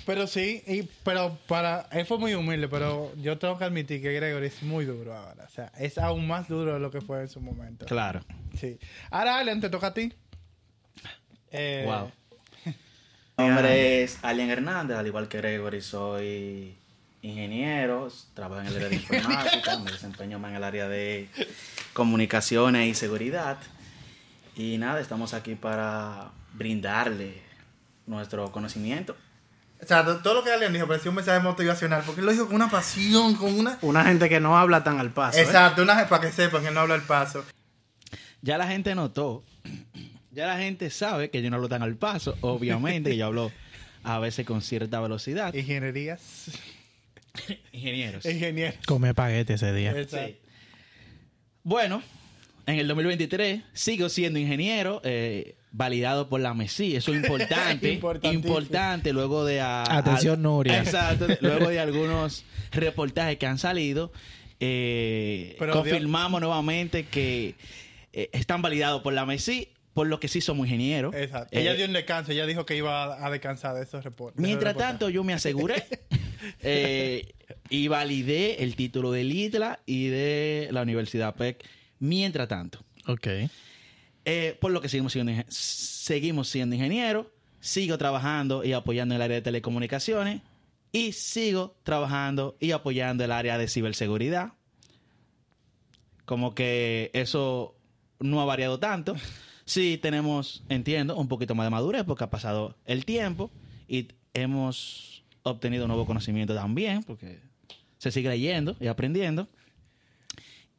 Pero 0.05 0.25
sí, 0.25 0.63
y, 0.65 0.89
pero 1.03 1.37
para 1.47 1.87
él 1.91 2.03
fue 2.03 2.17
muy 2.17 2.33
humilde, 2.33 2.67
pero 2.67 3.13
yo 3.17 3.37
tengo 3.37 3.59
que 3.59 3.65
admitir 3.65 4.01
que 4.01 4.11
Gregory 4.11 4.47
es 4.47 4.63
muy 4.63 4.85
duro 4.85 5.13
ahora. 5.15 5.43
O 5.45 5.49
sea, 5.49 5.71
es 5.77 5.99
aún 5.99 6.25
más 6.25 6.47
duro 6.47 6.73
de 6.73 6.79
lo 6.79 6.89
que 6.89 6.99
fue 7.01 7.21
en 7.21 7.29
su 7.29 7.39
momento. 7.39 7.85
Claro. 7.85 8.21
Sí. 8.59 8.79
Ahora, 9.11 9.37
Alan, 9.37 9.61
te 9.61 9.69
toca 9.69 9.87
a 9.87 9.93
ti. 9.93 10.11
Eh, 11.51 11.83
Wow. 11.85 12.11
Mi 13.37 13.47
nombre 13.47 14.01
es 14.01 14.17
Alien 14.23 14.49
Hernández, 14.49 14.97
al 14.97 15.05
igual 15.05 15.27
que 15.27 15.37
Gregory, 15.37 15.81
soy 15.81 16.78
ingeniero, 17.21 18.07
trabajo 18.33 18.62
en 18.62 18.68
el 18.68 18.75
área 18.75 18.89
de 18.89 18.95
informática, 19.01 19.77
me 19.79 19.91
desempeño 19.91 20.39
más 20.39 20.51
en 20.51 20.58
el 20.58 20.63
área 20.63 20.88
de 20.88 21.29
comunicaciones 21.93 22.88
y 22.88 22.93
seguridad. 22.93 23.58
Y 24.55 24.77
nada, 24.77 25.00
estamos 25.00 25.34
aquí 25.34 25.55
para 25.55 26.32
brindarle 26.53 27.41
nuestro 28.05 28.51
conocimiento. 28.51 29.15
O 29.82 29.86
sea, 29.86 30.03
to- 30.03 30.17
todo 30.17 30.34
lo 30.36 30.43
que 30.43 30.51
Alan 30.51 30.74
dijo 30.74 30.88
parecía 30.88 31.10
un 31.10 31.15
mensaje 31.15 31.39
motivacional, 31.41 32.03
porque 32.05 32.20
él 32.22 32.25
lo 32.25 32.32
dijo 32.34 32.48
con 32.48 32.55
una 32.55 32.70
pasión, 32.70 33.36
con 33.36 33.58
una... 33.58 33.77
Una 33.82 34.03
gente 34.03 34.27
que 34.27 34.39
no 34.41 34.58
habla 34.58 34.84
tan 34.84 35.00
al 35.00 35.12
paso. 35.12 35.38
¿eh? 35.38 35.41
Exacto, 35.43 35.84
una 35.84 36.08
para 36.10 36.22
que 36.27 36.32
sepan 36.34 36.63
que 36.63 36.72
no 36.72 36.82
habla 36.82 36.96
el 36.96 37.01
paso. 37.03 37.46
Ya 38.41 38.58
la 38.58 38.67
gente 38.67 38.93
notó, 38.96 39.43
ya 40.32 40.48
la 40.48 40.58
gente 40.58 40.89
sabe 40.89 41.29
que 41.29 41.41
yo 41.41 41.50
no 41.50 41.55
hablo 41.58 41.70
tan 41.70 41.82
al 41.84 41.96
paso, 41.96 42.38
obviamente, 42.41 43.12
que 43.12 43.17
yo 43.17 43.27
hablo 43.27 43.51
a 44.03 44.20
veces 44.20 44.46
con 44.46 44.62
cierta 44.62 45.00
velocidad. 45.00 45.53
Ingenierías. 45.53 46.51
Ingenieros. 47.71 48.25
Ingeniero. 48.25 48.74
Come 48.86 49.13
paguete 49.13 49.53
ese 49.53 49.74
día. 49.74 49.93
Bueno, 51.63 52.01
en 52.65 52.79
el 52.79 52.88
2023 52.88 53.62
sigo 53.74 54.09
siendo 54.09 54.39
ingeniero, 54.39 55.01
eh, 55.03 55.55
validado 55.71 56.29
por 56.29 56.39
la 56.41 56.53
MESI. 56.53 56.95
Eso 56.95 57.13
es 57.13 57.24
importante. 57.24 57.93
Importante 58.24 59.13
luego 59.13 59.45
de... 59.45 59.62
a- 59.62 59.83
Atención, 59.98 60.36
al- 60.36 60.41
Nuria. 60.43 60.79
Exacto. 60.79 61.27
luego 61.41 61.69
de 61.69 61.79
algunos 61.79 62.43
reportajes 62.71 63.38
que 63.38 63.45
han 63.45 63.57
salido, 63.59 64.12
eh, 64.59 65.55
Pero 65.59 65.74
confirmamos 65.74 66.41
nuevamente 66.41 67.05
que 67.05 67.55
eh, 68.13 68.29
están 68.33 68.62
validados 68.62 69.01
por 69.01 69.13
la 69.13 69.25
MESI, 69.25 69.69
por 70.00 70.08
lo 70.08 70.18
que 70.18 70.29
sí 70.29 70.39
somos 70.39 70.65
ingenieros. 70.65 71.13
Exacto. 71.13 71.58
Eh, 71.58 71.60
ella 71.60 71.74
dio 71.74 71.86
un 71.86 71.91
descanso, 71.91 72.32
ella 72.32 72.46
dijo 72.46 72.65
que 72.65 72.77
iba 72.77 73.22
a, 73.22 73.29
descansar 73.29 73.75
de 73.75 73.84
esos 73.84 74.01
reportes. 74.01 74.41
Mientras 74.41 74.77
tanto, 74.77 75.10
yo 75.10 75.25
me 75.25 75.34
aseguré 75.34 75.84
eh, 76.62 77.34
y 77.70 77.89
validé 77.89 78.63
el 78.63 78.77
título 78.77 79.12
del 79.12 79.29
ITLA 79.29 79.82
y 79.86 80.08
de 80.08 80.70
la 80.72 80.84
Universidad 80.84 81.36
PEC. 81.36 81.65
Mientras 82.00 82.48
tanto, 82.48 82.79
Ok. 83.08 83.27
eh, 84.24 84.58
por 84.62 84.72
lo 84.72 84.79
que 84.79 84.88
seguimos 84.88 85.12
siendo, 85.12 85.34
seguimos 85.50 86.48
siendo 86.48 86.77
ingenieros, 86.77 87.27
sigo 87.60 87.98
trabajando 87.98 88.63
y 88.63 88.72
apoyando 88.72 89.15
el 89.15 89.22
área 89.22 89.36
de 89.36 89.41
telecomunicaciones 89.41 90.41
y 90.94 91.12
sigo 91.12 91.75
trabajando 91.84 92.56
y 92.62 92.72
apoyando 92.72 93.25
el 93.25 93.34
área 93.34 93.58
de 93.58 93.68
ciberseguridad. 93.68 94.53
Como 96.24 96.56
que 96.56 97.12
eso 97.13 97.75
no 98.22 98.39
ha 98.39 98.46
variado 98.46 98.79
tanto. 98.79 99.18
Sí 99.69 99.99
tenemos, 100.01 100.63
entiendo, 100.67 101.15
un 101.15 101.27
poquito 101.27 101.53
más 101.53 101.67
de 101.67 101.69
madurez 101.69 102.03
porque 102.03 102.23
ha 102.23 102.29
pasado 102.31 102.75
el 102.85 103.05
tiempo 103.05 103.51
y 103.88 104.07
hemos 104.33 105.23
obtenido 105.43 105.88
nuevo 105.88 106.07
conocimiento 106.07 106.55
también 106.55 107.03
porque 107.03 107.39
se 107.99 108.09
sigue 108.09 108.29
leyendo 108.29 108.75
y 108.79 108.88
aprendiendo. 108.88 109.47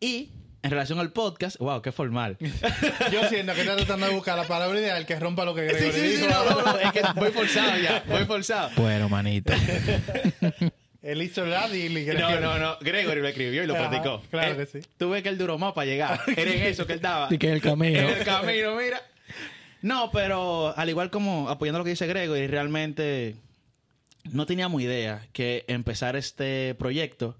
Y 0.00 0.30
en 0.64 0.72
relación 0.72 0.98
al 0.98 1.12
podcast, 1.12 1.56
wow, 1.58 1.80
qué 1.82 1.92
formal. 1.92 2.36
Yo 3.12 3.28
siento 3.28 3.54
que 3.54 3.60
está 3.60 3.76
tratando 3.76 4.08
de 4.08 4.12
buscar 4.12 4.36
la 4.36 4.48
palabra 4.48 4.80
ideal 4.80 5.06
que 5.06 5.20
rompa 5.20 5.44
lo 5.44 5.54
que 5.54 5.66
Gregory 5.66 5.92
Sí, 5.92 6.00
sí, 6.00 6.16
sí, 6.16 6.16
dijo. 6.16 6.28
no, 6.28 6.50
no, 6.50 6.72
no, 6.72 6.78
es 6.80 6.90
que 6.92 7.02
voy 7.14 7.30
forzado 7.30 7.78
ya, 7.78 8.04
voy 8.08 8.24
forzado. 8.24 8.70
Bueno, 8.74 9.08
manito. 9.08 9.52
El 11.02 11.12
Él 11.20 11.22
hizo 11.22 11.46
la 11.46 11.68
Dili. 11.68 12.04
No, 12.06 12.40
no, 12.40 12.58
no. 12.58 12.76
Gregory 12.80 13.20
lo 13.20 13.28
escribió 13.28 13.62
y 13.64 13.66
lo 13.66 13.74
Ajá, 13.74 13.88
platicó. 13.88 14.22
claro 14.30 14.50
Él- 14.52 14.56
que 14.56 14.66
sí. 14.82 14.88
Tú 14.98 15.10
ves 15.10 15.22
que 15.22 15.28
él 15.30 15.38
duró 15.38 15.58
más 15.58 15.72
para 15.72 15.86
llegar. 15.86 16.20
Era 16.36 16.52
en 16.52 16.62
eso 16.62 16.86
que 16.86 16.92
él 16.92 16.98
estaba. 16.98 17.28
Y 17.30 17.38
que 17.38 17.50
el 17.52 17.60
camino. 17.62 17.98
En 17.98 18.08
el 18.18 18.24
camino, 18.24 18.76
mira. 18.76 19.00
No, 19.82 20.10
pero 20.12 20.76
al 20.76 20.88
igual 20.90 21.10
como 21.10 21.48
apoyando 21.48 21.78
lo 21.78 21.84
que 21.84 21.90
dice 21.90 22.06
Gregory, 22.06 22.46
realmente 22.48 23.36
no 24.30 24.44
teníamos 24.44 24.82
idea 24.82 25.26
que 25.32 25.64
empezar 25.68 26.16
este 26.16 26.74
proyecto 26.74 27.36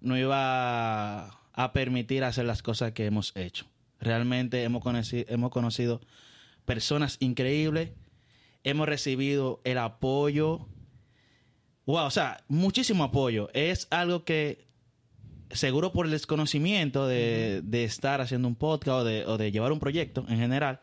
no 0.00 0.18
iba 0.18 1.28
a 1.52 1.72
permitir 1.72 2.24
hacer 2.24 2.44
las 2.46 2.62
cosas 2.62 2.92
que 2.92 3.06
hemos 3.06 3.32
hecho. 3.36 3.64
Realmente 4.00 4.64
hemos 4.64 4.82
conocido, 4.82 5.24
hemos 5.28 5.50
conocido 5.52 6.00
personas 6.64 7.16
increíbles, 7.20 7.90
hemos 8.64 8.88
recibido 8.88 9.60
el 9.64 9.78
apoyo. 9.78 10.66
Wow, 11.86 12.06
o 12.06 12.10
sea, 12.10 12.42
muchísimo 12.48 13.04
apoyo. 13.04 13.50
Es 13.52 13.86
algo 13.90 14.24
que 14.24 14.66
seguro 15.50 15.92
por 15.92 16.06
el 16.06 16.12
desconocimiento 16.12 17.06
de, 17.06 17.60
de 17.62 17.84
estar 17.84 18.20
haciendo 18.20 18.48
un 18.48 18.56
podcast 18.56 19.00
o 19.00 19.04
de, 19.04 19.26
o 19.26 19.38
de 19.38 19.52
llevar 19.52 19.72
un 19.72 19.78
proyecto 19.78 20.24
en 20.28 20.38
general, 20.38 20.80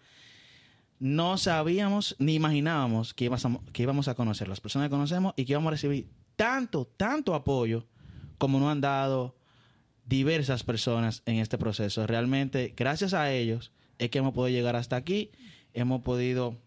no 1.00 1.38
sabíamos 1.38 2.16
ni 2.20 2.36
imaginábamos 2.36 3.14
que 3.14 3.26
íbamos, 3.26 3.46
a, 3.46 3.60
que 3.74 3.84
íbamos 3.84 4.08
a 4.08 4.16
conocer 4.16 4.48
las 4.48 4.62
personas 4.62 4.88
que 4.88 4.92
conocemos 4.92 5.34
y 5.36 5.46
que 5.46 5.54
íbamos 5.54 5.70
a 5.70 5.72
recibir 5.72 6.08
tanto, 6.36 6.86
tanto 6.86 7.34
apoyo 7.34 7.86
como 8.38 8.60
nos 8.60 8.72
han 8.72 8.82
dado 8.82 9.36
diversas 10.06 10.64
personas 10.64 11.24
en 11.26 11.38
este 11.38 11.58
proceso. 11.58 12.06
Realmente, 12.06 12.74
gracias 12.78 13.14
a 13.14 13.32
ellos, 13.32 13.72
es 13.98 14.10
que 14.10 14.20
hemos 14.20 14.34
podido 14.34 14.58
llegar 14.58 14.76
hasta 14.76 14.96
aquí, 14.96 15.32
hemos 15.74 16.02
podido 16.02 16.58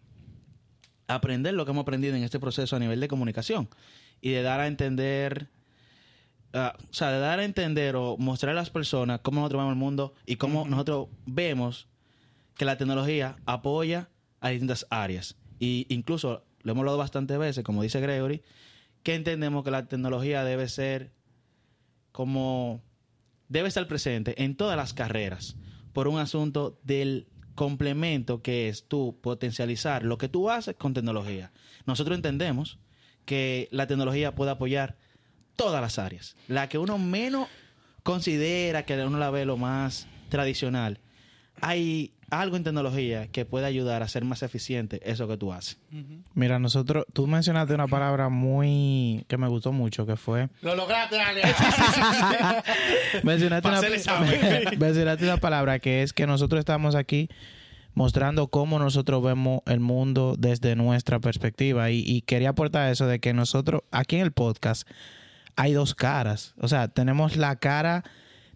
aprender 1.07 1.53
lo 1.53 1.65
que 1.65 1.71
hemos 1.71 1.83
aprendido 1.83 2.15
en 2.15 2.23
este 2.23 2.39
proceso 2.39 2.75
a 2.75 2.79
nivel 2.79 2.99
de 2.99 3.07
comunicación 3.07 3.69
y 4.25 4.31
de 4.31 4.41
dar 4.41 4.59
a 4.59 4.65
entender, 4.65 5.49
ah, 6.51 6.75
o 6.89 6.93
sea, 6.95 7.11
de 7.11 7.19
dar 7.19 7.37
a 7.37 7.45
entender 7.45 7.95
o 7.95 8.17
mostrar 8.17 8.53
a 8.53 8.55
las 8.55 8.71
personas 8.71 9.19
cómo 9.21 9.41
nosotros 9.41 9.61
vemos 9.61 9.73
el 9.73 9.77
mundo 9.77 10.15
y 10.25 10.37
cómo 10.37 10.67
nosotros 10.67 11.09
vemos 11.27 11.87
que 12.57 12.65
la 12.65 12.75
tecnología 12.75 13.35
apoya 13.45 14.09
a 14.39 14.49
distintas 14.49 14.87
áreas. 14.89 15.35
Y 15.59 15.85
incluso 15.89 16.43
lo 16.63 16.71
hemos 16.71 16.81
hablado 16.81 16.97
bastantes 16.97 17.37
veces, 17.37 17.63
como 17.63 17.83
dice 17.83 18.01
Gregory, 18.01 18.41
que 19.03 19.13
entendemos 19.13 19.63
que 19.63 19.69
la 19.69 19.85
tecnología 19.85 20.43
debe 20.43 20.69
ser 20.69 21.11
como 22.11 22.81
debe 23.47 23.67
estar 23.67 23.87
presente 23.87 24.43
en 24.43 24.55
todas 24.55 24.75
las 24.75 24.95
carreras 24.95 25.55
por 25.93 26.07
un 26.07 26.17
asunto 26.17 26.79
del 26.81 27.27
complemento 27.53 28.41
que 28.41 28.69
es 28.69 28.87
tú 28.87 29.19
potencializar 29.21 30.01
lo 30.03 30.17
que 30.17 30.29
tú 30.29 30.49
haces 30.49 30.75
con 30.77 30.95
tecnología. 30.95 31.51
Nosotros 31.85 32.15
entendemos 32.15 32.79
que 33.25 33.67
la 33.71 33.87
tecnología 33.87 34.35
puede 34.35 34.51
apoyar 34.51 34.95
todas 35.55 35.81
las 35.81 35.99
áreas. 35.99 36.35
La 36.47 36.69
que 36.69 36.77
uno 36.77 36.97
menos 36.97 37.47
considera 38.03 38.85
que 38.85 38.95
uno 39.03 39.17
la 39.17 39.31
ve 39.31 39.45
lo 39.45 39.57
más 39.57 40.07
tradicional. 40.29 40.99
Hay 41.61 42.11
algo 42.29 42.57
en 42.57 42.63
tecnología 42.63 43.27
que 43.27 43.45
puede 43.45 43.65
ayudar 43.65 44.03
a 44.03 44.07
ser 44.07 44.25
más 44.25 44.43
eficiente 44.43 44.99
eso 45.03 45.27
que 45.27 45.37
tú 45.37 45.53
haces. 45.53 45.77
Mira, 46.33 46.59
nosotros, 46.59 47.05
tú 47.13 47.27
mencionaste 47.27 47.73
una 47.73 47.87
palabra 47.87 48.29
muy 48.29 49.25
que 49.27 49.37
me 49.37 49.47
gustó 49.47 49.71
mucho, 49.71 50.05
que 50.05 50.17
fue 50.17 50.49
Lo 50.61 50.75
lograste, 50.75 51.19
Ale. 51.19 51.41
mencionaste 53.23 53.67
una, 53.67 53.81
mencionaste 54.77 55.23
una 55.23 55.37
palabra 55.37 55.79
que 55.79 56.03
es 56.03 56.13
que 56.13 56.27
nosotros 56.27 56.59
estamos 56.59 56.95
aquí 56.95 57.29
mostrando 57.95 58.47
cómo 58.47 58.77
nosotros 58.77 59.23
vemos 59.23 59.61
el 59.65 59.79
mundo 59.79 60.35
desde 60.37 60.75
nuestra 60.75 61.19
perspectiva. 61.19 61.89
Y, 61.89 62.03
y 62.05 62.21
quería 62.21 62.49
aportar 62.49 62.91
eso 62.91 63.07
de 63.07 63.19
que 63.19 63.33
nosotros 63.33 63.81
aquí 63.91 64.17
en 64.17 64.21
el 64.21 64.31
podcast 64.31 64.87
hay 65.55 65.73
dos 65.73 65.95
caras, 65.95 66.53
o 66.59 66.67
sea, 66.67 66.89
tenemos 66.89 67.37
la 67.37 67.55
cara 67.55 68.03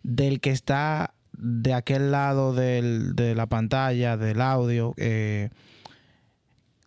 del 0.04 0.42
que 0.42 0.52
está 0.52 1.14
de 1.32 1.74
aquel 1.74 2.12
lado 2.12 2.54
de 2.54 3.34
la 3.36 3.48
pantalla, 3.48 4.18
del 4.18 4.42
audio, 4.42 4.94
eh, 4.98 5.50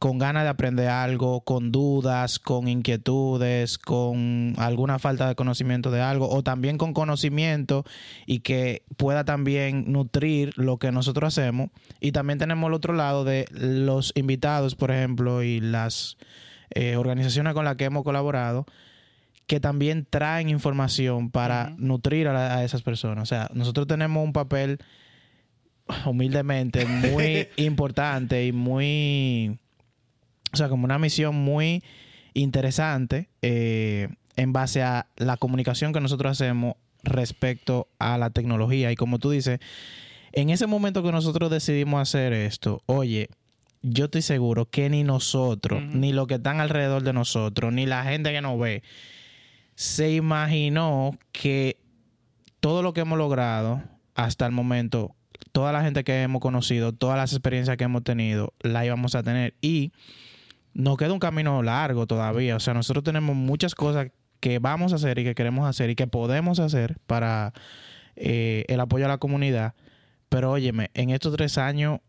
con 0.02 0.18
ganas 0.18 0.42
de 0.42 0.48
aprender 0.48 0.88
algo, 0.88 1.42
con 1.42 1.70
dudas, 1.70 2.40
con 2.40 2.66
inquietudes, 2.66 3.78
con 3.78 4.54
alguna 4.58 4.98
falta 4.98 5.28
de 5.28 5.36
conocimiento 5.36 5.92
de 5.92 6.00
algo, 6.00 6.28
o 6.28 6.42
también 6.42 6.76
con 6.76 6.92
conocimiento 6.92 7.84
y 8.26 8.40
que 8.40 8.82
pueda 8.96 9.22
también 9.24 9.92
nutrir 9.92 10.54
lo 10.56 10.78
que 10.78 10.90
nosotros 10.90 11.28
hacemos. 11.38 11.70
Y 12.00 12.10
también 12.10 12.40
tenemos 12.40 12.66
el 12.66 12.74
otro 12.74 12.94
lado 12.94 13.22
de 13.22 13.46
los 13.52 14.10
invitados, 14.16 14.74
por 14.74 14.90
ejemplo, 14.90 15.44
y 15.44 15.60
las 15.60 16.16
eh, 16.74 16.96
organizaciones 16.96 17.54
con 17.54 17.64
las 17.64 17.76
que 17.76 17.84
hemos 17.84 18.02
colaborado, 18.02 18.66
que 19.46 19.60
también 19.60 20.04
traen 20.10 20.48
información 20.48 21.30
para 21.30 21.74
nutrir 21.78 22.26
a, 22.26 22.32
la- 22.32 22.56
a 22.56 22.64
esas 22.64 22.82
personas. 22.82 23.22
O 23.22 23.26
sea, 23.26 23.48
nosotros 23.54 23.86
tenemos 23.86 24.24
un 24.24 24.32
papel 24.32 24.78
humildemente 26.06 26.86
muy 26.86 27.48
importante 27.56 28.46
y 28.46 28.52
muy, 28.52 29.58
o 30.52 30.56
sea, 30.56 30.68
como 30.68 30.84
una 30.84 30.98
misión 30.98 31.34
muy 31.34 31.82
interesante 32.34 33.28
eh, 33.42 34.08
en 34.36 34.52
base 34.52 34.82
a 34.82 35.06
la 35.16 35.36
comunicación 35.36 35.92
que 35.92 36.00
nosotros 36.00 36.32
hacemos 36.32 36.74
respecto 37.02 37.88
a 37.98 38.18
la 38.18 38.30
tecnología. 38.30 38.92
Y 38.92 38.96
como 38.96 39.18
tú 39.18 39.30
dices, 39.30 39.60
en 40.32 40.50
ese 40.50 40.66
momento 40.66 41.02
que 41.02 41.12
nosotros 41.12 41.50
decidimos 41.50 42.00
hacer 42.00 42.32
esto, 42.32 42.82
oye, 42.86 43.28
yo 43.82 44.06
estoy 44.06 44.22
seguro 44.22 44.66
que 44.66 44.88
ni 44.88 45.02
nosotros, 45.02 45.82
ni 45.82 46.12
los 46.12 46.26
que 46.26 46.34
están 46.34 46.60
alrededor 46.60 47.02
de 47.02 47.12
nosotros, 47.12 47.72
ni 47.72 47.84
la 47.84 48.04
gente 48.04 48.32
que 48.32 48.40
nos 48.40 48.58
ve, 48.58 48.82
se 49.74 50.12
imaginó 50.12 51.18
que 51.32 51.78
todo 52.60 52.82
lo 52.82 52.92
que 52.92 53.00
hemos 53.00 53.18
logrado 53.18 53.82
hasta 54.14 54.46
el 54.46 54.52
momento, 54.52 55.16
toda 55.50 55.72
la 55.72 55.82
gente 55.82 56.04
que 56.04 56.22
hemos 56.22 56.40
conocido, 56.40 56.92
todas 56.92 57.16
las 57.16 57.32
experiencias 57.32 57.76
que 57.76 57.84
hemos 57.84 58.04
tenido, 58.04 58.54
la 58.60 58.86
íbamos 58.86 59.16
a 59.16 59.24
tener. 59.24 59.54
Y 59.60 59.92
nos 60.74 60.96
queda 60.96 61.12
un 61.12 61.18
camino 61.18 61.62
largo 61.62 62.06
todavía. 62.06 62.56
O 62.56 62.60
sea, 62.60 62.74
nosotros 62.74 63.04
tenemos 63.04 63.36
muchas 63.36 63.74
cosas 63.74 64.08
que 64.40 64.58
vamos 64.58 64.92
a 64.92 64.96
hacer 64.96 65.18
y 65.18 65.24
que 65.24 65.34
queremos 65.34 65.68
hacer 65.68 65.90
y 65.90 65.94
que 65.94 66.06
podemos 66.06 66.58
hacer 66.58 66.96
para 67.06 67.52
eh, 68.16 68.64
el 68.68 68.80
apoyo 68.80 69.04
a 69.04 69.08
la 69.08 69.18
comunidad. 69.18 69.74
Pero 70.28 70.50
óyeme, 70.50 70.90
en 70.94 71.10
estos 71.10 71.34
tres 71.36 71.58
años 71.58 72.00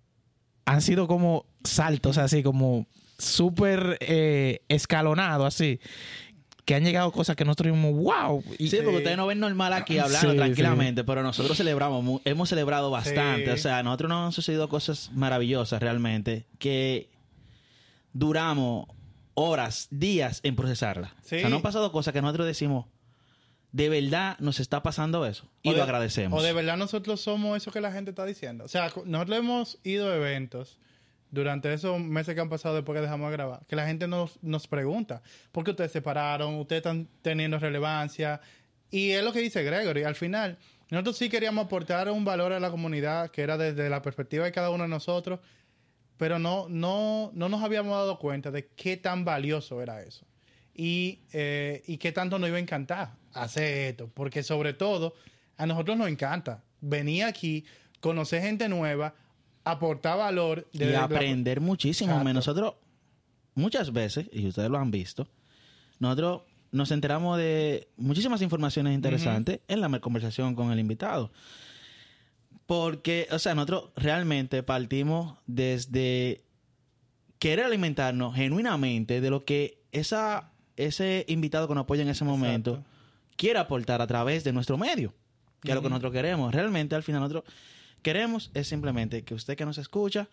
han 0.66 0.82
sido 0.82 1.08
como 1.08 1.46
saltos 1.64 2.18
así, 2.18 2.42
como 2.42 2.88
súper 3.18 3.98
eh, 4.02 4.62
escalonados 4.70 5.46
así. 5.54 5.80
Que 6.66 6.76
han 6.76 6.86
llegado 6.86 7.12
cosas 7.12 7.36
que 7.36 7.44
nosotros 7.44 7.74
dijimos, 7.76 8.02
wow. 8.02 8.42
Y- 8.58 8.70
Sí, 8.70 8.78
porque 8.82 8.98
ustedes 9.00 9.18
no 9.18 9.28
ven 9.28 9.40
normal 9.42 9.74
aquí 9.74 9.98
hablando 10.00 10.32
Sí, 10.32 10.38
tranquilamente, 10.38 11.04
pero 11.04 11.22
nosotros 11.22 11.58
celebramos, 11.58 12.22
hemos 12.24 12.48
celebrado 12.48 12.90
bastante. 12.90 13.46
Sí. 13.48 13.52
O 13.52 13.58
sea, 13.58 13.80
a 13.80 13.84
nosotros 13.84 14.08
nos 14.08 14.26
han 14.28 14.32
sucedido 14.32 14.70
cosas 14.70 15.12
maravillosas 15.14 15.82
realmente 15.82 16.46
que 16.60 17.10
duramos 18.14 18.88
horas, 19.36 19.88
días 19.92 20.40
en 20.44 20.56
procesarlas. 20.56 21.12
Sí. 21.24 21.38
O 21.38 21.40
sea, 21.40 21.50
no 21.50 21.58
han 21.58 21.62
pasado 21.62 21.92
cosas 21.92 22.14
que 22.14 22.22
nosotros 22.22 22.46
decimos, 22.48 22.86
de 23.72 23.90
verdad 23.90 24.38
nos 24.40 24.60
está 24.60 24.84
pasando 24.84 25.26
eso. 25.26 25.48
Y 25.64 25.72
lo 25.72 25.78
de- 25.78 25.82
agradecemos. 25.82 26.40
O 26.40 26.44
de 26.44 26.54
verdad 26.54 26.78
nosotros 26.78 27.22
somos 27.22 27.58
eso 27.58 27.72
que 27.72 27.82
la 27.82 27.92
gente 27.92 28.12
está 28.12 28.26
diciendo. 28.26 28.66
O 28.66 28.68
sea, 28.68 28.92
nosotros 29.06 29.38
hemos 29.38 29.80
ido 29.84 30.12
a 30.12 30.16
eventos 30.16 30.78
durante 31.32 31.74
esos 31.74 32.00
meses 32.00 32.36
que 32.36 32.42
han 32.42 32.50
pasado 32.50 32.76
después 32.76 32.96
que 32.96 33.02
dejamos 33.02 33.32
de 33.32 33.38
grabar, 33.38 33.66
que 33.68 33.76
la 33.76 33.88
gente 33.88 34.08
nos, 34.08 34.38
nos 34.44 34.68
pregunta, 34.68 35.24
¿por 35.52 35.64
qué 35.64 35.72
ustedes 35.72 35.92
se 35.92 35.98
separaron? 35.98 36.54
¿Ustedes 36.60 36.82
están 36.82 37.08
teniendo 37.24 37.58
relevancia? 37.58 38.40
Y 38.92 39.10
es 39.10 39.24
lo 39.24 39.34
que 39.34 39.40
dice 39.40 39.64
Gregory, 39.64 40.04
al 40.04 40.14
final, 40.14 40.60
nosotros 40.92 41.18
sí 41.18 41.30
queríamos 41.30 41.66
aportar 41.66 42.08
un 42.12 42.24
valor 42.24 42.54
a 42.54 42.60
la 42.60 42.70
comunidad 42.70 43.32
que 43.32 43.42
era 43.42 43.58
desde 43.58 43.90
la 43.90 44.04
perspectiva 44.04 44.46
de 44.46 44.52
cada 44.52 44.70
uno 44.70 44.84
de 44.84 44.90
nosotros, 44.90 45.40
pero 46.18 46.40
no, 46.40 46.68
no, 46.70 47.32
no 47.34 47.50
nos 47.50 47.62
habíamos 47.64 47.94
dado 47.94 48.20
cuenta 48.20 48.52
de 48.52 48.68
qué 48.76 48.98
tan 48.98 49.26
valioso 49.26 49.82
era 49.82 50.02
eso. 50.04 50.26
Y, 50.76 51.20
eh, 51.34 51.84
y 51.86 51.98
qué 51.98 52.12
tanto 52.12 52.40
nos 52.40 52.48
iba 52.50 52.58
a 52.58 52.62
encantar 52.62 53.14
hacer 53.34 53.90
esto. 53.92 54.10
Porque 54.14 54.42
sobre 54.44 54.74
todo, 54.74 55.14
a 55.58 55.66
nosotros 55.66 55.98
nos 55.98 56.08
encanta 56.08 56.64
venir 56.82 57.24
aquí, 57.26 57.66
conocer 58.00 58.42
gente 58.42 58.68
nueva, 58.70 59.14
aportar 59.64 60.18
valor. 60.18 60.68
y 60.72 60.80
desde 60.80 60.94
la- 60.94 61.04
aprender 61.04 61.62
muchísimo. 61.62 62.12
Exacto. 62.14 62.34
Nosotros, 62.34 62.74
muchas 63.56 63.94
veces, 63.94 64.28
y 64.32 64.48
ustedes 64.48 64.70
lo 64.70 64.78
han 64.80 64.92
visto, 64.92 65.28
nosotros 66.00 66.42
nos 66.72 66.90
enteramos 66.92 67.38
de 67.38 67.88
muchísimas 67.98 68.42
informaciones 68.42 68.96
interesantes 68.96 69.60
en 69.68 69.80
la 69.80 70.00
conversación 70.00 70.56
con 70.56 70.72
el 70.72 70.80
invitado. 70.80 71.32
Porque, 72.66 73.28
o 73.32 73.40
sea, 73.40 73.56
nosotros 73.56 73.92
realmente 73.96 74.64
partimos 74.64 75.38
desde 75.48 76.44
querer 77.40 77.66
alimentarnos 77.66 78.36
genuinamente 78.36 79.20
de 79.20 79.30
lo 79.30 79.44
que 79.44 79.84
esa, 79.92 80.52
ese 80.78 81.26
invitado 81.28 81.68
que 81.68 81.76
nos 81.76 81.84
apoya 81.84 82.04
en 82.04 82.10
ese 82.10 82.24
momento 82.24 82.72
Exacto. 82.72 82.90
quiere 83.36 83.60
aportar 83.60 84.02
a 84.02 84.08
través 84.08 84.44
de 84.44 84.54
nuestro 84.54 84.78
medio, 84.78 85.14
que 85.62 85.72
es 85.72 85.76
lo 85.76 85.82
que 85.82 85.90
nosotros 85.90 86.14
queremos. 86.14 86.54
Realmente, 86.54 86.96
al 86.96 87.04
final, 87.04 87.22
nosotros 87.22 87.44
queremos 88.02 88.50
es 88.54 88.68
simplemente 88.68 89.24
que 89.24 89.34
usted 89.34 89.58
que 89.58 89.66
nos 89.66 89.78
escucha 89.78 90.30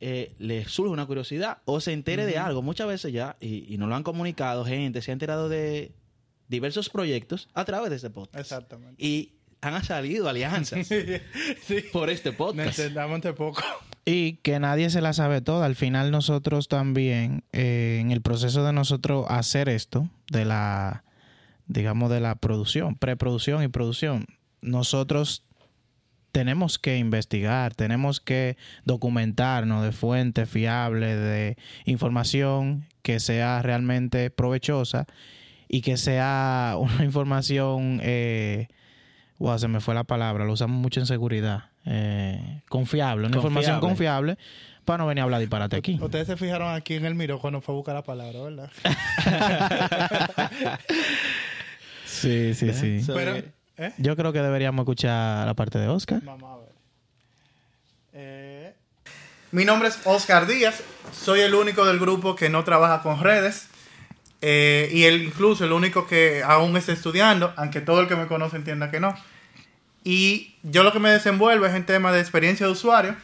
eh, 0.00 0.34
le 0.38 0.66
surge 0.68 0.90
una 0.90 1.06
curiosidad 1.06 1.58
o 1.64 1.80
se 1.80 1.92
entere 1.92 2.26
de 2.26 2.36
algo. 2.36 2.62
Muchas 2.62 2.88
veces 2.88 3.12
ya, 3.12 3.36
y, 3.40 3.72
y 3.72 3.78
nos 3.78 3.88
lo 3.88 3.94
han 3.94 4.02
comunicado, 4.02 4.64
gente 4.64 5.02
se 5.02 5.12
ha 5.12 5.14
enterado 5.14 5.48
de, 5.48 5.94
diversos 6.48 6.88
proyectos 6.88 7.48
a 7.54 7.64
través 7.64 7.90
de 7.90 7.96
este 7.96 8.10
podcast. 8.10 8.40
Exactamente. 8.40 9.04
Y 9.04 9.32
han 9.64 9.84
salido 9.84 10.28
alianzas 10.28 10.86
sí. 11.62 11.76
por 11.92 12.10
este 12.10 12.32
podcast. 12.32 12.78
entendamos 12.78 13.16
entre 13.16 13.32
poco. 13.32 13.62
Y 14.04 14.34
que 14.42 14.60
nadie 14.60 14.90
se 14.90 15.00
la 15.00 15.12
sabe 15.12 15.40
toda. 15.40 15.66
Al 15.66 15.76
final 15.76 16.10
nosotros 16.10 16.68
también, 16.68 17.44
eh, 17.52 17.98
en 18.00 18.10
el 18.10 18.20
proceso 18.20 18.64
de 18.64 18.72
nosotros 18.72 19.26
hacer 19.28 19.68
esto, 19.68 20.08
de 20.30 20.44
la, 20.44 21.04
digamos, 21.66 22.10
de 22.10 22.20
la 22.20 22.34
producción, 22.34 22.96
preproducción 22.96 23.62
y 23.62 23.68
producción, 23.68 24.26
nosotros 24.60 25.44
tenemos 26.34 26.80
que 26.80 26.98
investigar, 26.98 27.74
tenemos 27.74 28.20
que 28.20 28.56
documentarnos 28.84 29.84
de 29.84 29.92
fuentes 29.92 30.48
fiables, 30.48 31.16
de 31.16 31.56
información 31.84 32.88
que 33.02 33.20
sea 33.20 33.62
realmente 33.62 34.30
provechosa 34.30 35.06
y 35.68 35.82
que 35.82 35.96
sea 35.96 36.74
una 36.76 37.04
información, 37.04 38.00
eh, 38.02 38.66
wow, 39.44 39.58
se 39.58 39.68
me 39.68 39.80
fue 39.80 39.94
la 39.94 40.04
palabra, 40.04 40.44
lo 40.44 40.52
usamos 40.52 40.76
mucho 40.80 41.00
en 41.00 41.06
seguridad, 41.06 41.64
eh, 41.84 42.62
confiable, 42.68 43.26
una 43.26 43.36
información 43.36 43.78
confiable 43.78 44.38
para 44.86 44.98
no 44.98 45.06
venir 45.06 45.20
a 45.20 45.24
hablar 45.24 45.40
disparate 45.40 45.76
aquí. 45.76 45.98
Ustedes 46.00 46.26
se 46.26 46.36
fijaron 46.36 46.74
aquí 46.74 46.94
en 46.94 47.04
el 47.04 47.14
miro 47.14 47.38
cuando 47.38 47.60
fue 47.60 47.74
a 47.74 47.76
buscar 47.76 47.94
la 47.94 48.02
palabra, 48.02 48.40
¿verdad? 48.40 48.70
Sí, 52.06 52.54
sí, 52.54 52.72
sí. 52.72 53.02
Pero, 53.12 53.36
eh, 53.36 53.52
¿eh? 53.76 53.92
Yo 53.98 54.16
creo 54.16 54.32
que 54.32 54.40
deberíamos 54.40 54.84
escuchar 54.84 55.46
la 55.46 55.54
parte 55.54 55.78
de 55.78 55.88
Oscar. 55.88 56.20
Vamos 56.22 56.50
a 56.50 56.56
ver. 56.62 56.72
Eh, 58.14 58.74
Mi 59.50 59.64
nombre 59.64 59.88
es 59.88 59.98
Oscar 60.04 60.46
Díaz. 60.46 60.82
Soy 61.12 61.40
el 61.40 61.54
único 61.54 61.84
del 61.84 61.98
grupo 61.98 62.34
que 62.36 62.48
no 62.48 62.64
trabaja 62.64 63.02
con 63.02 63.20
redes. 63.20 63.68
eh, 64.40 64.88
y 64.92 65.04
el, 65.04 65.22
incluso 65.22 65.64
el 65.64 65.72
único 65.72 66.06
que 66.06 66.42
aún 66.44 66.76
está 66.76 66.92
estudiando, 66.92 67.52
aunque 67.56 67.80
todo 67.80 68.00
el 68.00 68.08
que 68.08 68.16
me 68.16 68.26
conoce 68.26 68.56
entienda 68.56 68.90
que 68.90 69.00
no. 69.00 69.14
Y 70.04 70.54
yo 70.62 70.82
lo 70.82 70.92
que 70.92 70.98
me 71.00 71.10
desenvuelvo 71.10 71.64
es 71.64 71.74
en 71.74 71.86
tema 71.86 72.12
de 72.12 72.20
experiencia 72.20 72.66
de 72.66 72.72
usuario 72.72 73.16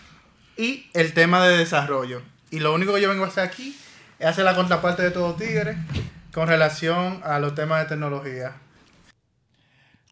y 0.57 0.89
el 0.95 1.13
tema 1.13 1.47
de 1.47 1.59
desarrollo. 1.59 2.23
Y 2.51 2.61
lo 2.61 2.75
único 2.75 2.95
que 2.95 3.03
yo 3.03 3.11
vengo 3.11 3.25
a 3.25 3.29
hacer 3.29 3.45
aquí 3.45 3.77
es 4.19 4.27
hacer 4.27 4.45
la 4.45 4.57
contraparte 4.57 5.03
de 5.03 5.11
todo 5.11 5.35
Tigre 5.35 5.77
con 6.33 6.49
relación 6.49 7.21
a 7.23 7.39
los 7.39 7.55
temas 7.55 7.83
de 7.83 7.89
tecnología. 7.91 8.55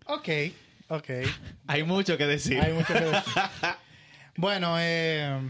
Ok, 0.05 0.29
ok. 0.89 1.11
Hay 1.67 1.83
mucho 1.85 2.19
que 2.19 2.27
decir. 2.27 2.61
Hay 2.61 2.73
mucho 2.73 2.93
que 2.93 3.01
decir. 3.01 3.23
bueno, 4.37 4.77
eh, 4.79 5.41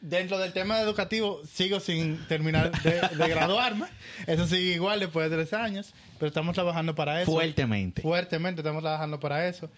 dentro 0.00 0.38
del 0.38 0.52
tema 0.52 0.80
educativo 0.80 1.40
sigo 1.44 1.80
sin 1.80 2.18
terminar 2.26 2.70
de, 2.82 3.00
de 3.16 3.28
graduarme. 3.28 3.86
Eso 4.26 4.46
sigue 4.46 4.74
igual 4.74 5.00
después 5.00 5.30
de 5.30 5.36
tres 5.36 5.52
años, 5.52 5.94
pero 6.18 6.28
estamos 6.28 6.54
trabajando 6.54 6.94
para 6.94 7.22
eso. 7.22 7.30
Fuertemente. 7.30 8.02
Fuertemente 8.02 8.60
estamos 8.60 8.82
trabajando 8.82 9.20
para 9.20 9.46
eso. 9.48 9.70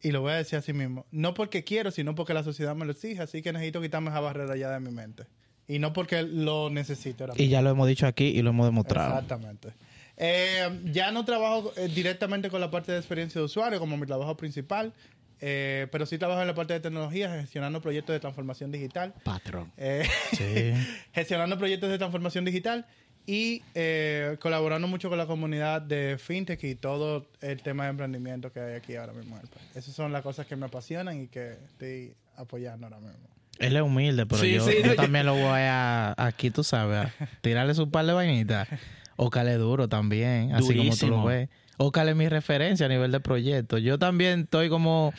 Y 0.00 0.12
lo 0.12 0.20
voy 0.20 0.32
a 0.32 0.36
decir 0.36 0.58
así 0.58 0.72
mismo. 0.72 1.06
No 1.10 1.34
porque 1.34 1.64
quiero, 1.64 1.90
sino 1.90 2.14
porque 2.14 2.34
la 2.34 2.44
sociedad 2.44 2.76
me 2.76 2.84
lo 2.84 2.92
exige. 2.92 3.20
Así 3.20 3.42
que 3.42 3.52
necesito 3.52 3.80
quitarme 3.80 4.10
esa 4.10 4.20
barrera 4.20 4.56
ya 4.56 4.70
de 4.70 4.80
mi 4.80 4.90
mente. 4.90 5.24
Y 5.66 5.78
no 5.78 5.92
porque 5.92 6.22
lo 6.22 6.70
necesito. 6.70 7.24
ahora 7.24 7.34
Y 7.36 7.48
ya 7.48 7.62
lo 7.62 7.70
hemos 7.70 7.88
dicho 7.88 8.06
aquí 8.06 8.24
y 8.26 8.42
lo 8.42 8.50
hemos 8.50 8.66
demostrado. 8.66 9.14
Exactamente. 9.14 9.72
Eh, 10.16 10.80
ya 10.86 11.12
no 11.12 11.24
trabajo 11.24 11.72
eh, 11.76 11.88
directamente 11.88 12.50
con 12.50 12.60
la 12.60 12.70
parte 12.70 12.90
de 12.90 12.98
experiencia 12.98 13.40
de 13.40 13.44
usuario 13.44 13.78
como 13.78 13.96
mi 13.96 14.06
trabajo 14.06 14.36
principal, 14.36 14.92
eh, 15.40 15.86
pero 15.92 16.06
sí 16.06 16.18
trabajo 16.18 16.40
en 16.40 16.46
la 16.48 16.54
parte 16.54 16.74
de 16.74 16.80
tecnología, 16.80 17.30
gestionando 17.40 17.80
proyectos 17.80 18.14
de 18.14 18.20
transformación 18.20 18.70
digital. 18.72 19.14
Patrón. 19.24 19.72
eh, 19.76 20.06
Sí. 20.32 20.72
gestionando 21.12 21.58
proyectos 21.58 21.90
de 21.90 21.98
transformación 21.98 22.44
digital 22.44 22.86
y 23.26 23.62
eh, 23.74 24.36
colaborando 24.40 24.88
mucho 24.88 25.08
con 25.10 25.18
la 25.18 25.26
comunidad 25.26 25.82
de 25.82 26.16
fintech 26.18 26.62
y 26.64 26.74
todo 26.74 27.26
el 27.42 27.60
tema 27.62 27.84
de 27.84 27.90
emprendimiento 27.90 28.50
que 28.52 28.60
hay 28.60 28.74
aquí 28.76 28.96
ahora 28.96 29.12
mismo. 29.12 29.36
en 29.36 29.42
el 29.42 29.48
país. 29.48 29.66
Esas 29.74 29.94
son 29.94 30.12
las 30.12 30.22
cosas 30.22 30.46
que 30.46 30.56
me 30.56 30.66
apasionan 30.66 31.22
y 31.22 31.26
que 31.28 31.52
estoy 31.66 32.14
apoyando 32.36 32.86
ahora 32.86 32.98
mismo. 33.00 33.28
Él 33.58 33.76
es 33.76 33.82
humilde, 33.82 34.24
pero 34.24 34.40
Sí, 34.42 34.52
yo, 34.54 34.64
sí, 34.66 34.76
yo 34.76 34.82
no, 34.82 34.88
yo- 34.88 34.96
también 34.96 35.26
lo 35.26 35.34
voy 35.34 35.60
a, 35.60 36.14
aquí, 36.16 36.50
tú 36.50 36.62
sabes, 36.64 37.06
a 37.20 37.26
tirarle 37.42 37.74
su 37.74 37.90
par 37.90 38.06
de 38.06 38.12
vainitas. 38.12 38.68
Ócale 39.16 39.54
duro 39.54 39.88
también, 39.88 40.54
así 40.54 40.76
como 40.76 40.96
tú 40.96 41.08
lo 41.08 41.24
ves. 41.24 41.48
Ócale 41.78 42.10
es 42.10 42.16
mi 42.16 42.28
referencia 42.28 42.86
a 42.86 42.88
nivel 42.88 43.10
de 43.12 43.20
proyecto. 43.20 43.78
Yo 43.78 43.98
también 43.98 44.40
estoy 44.40 44.68
como 44.68 45.14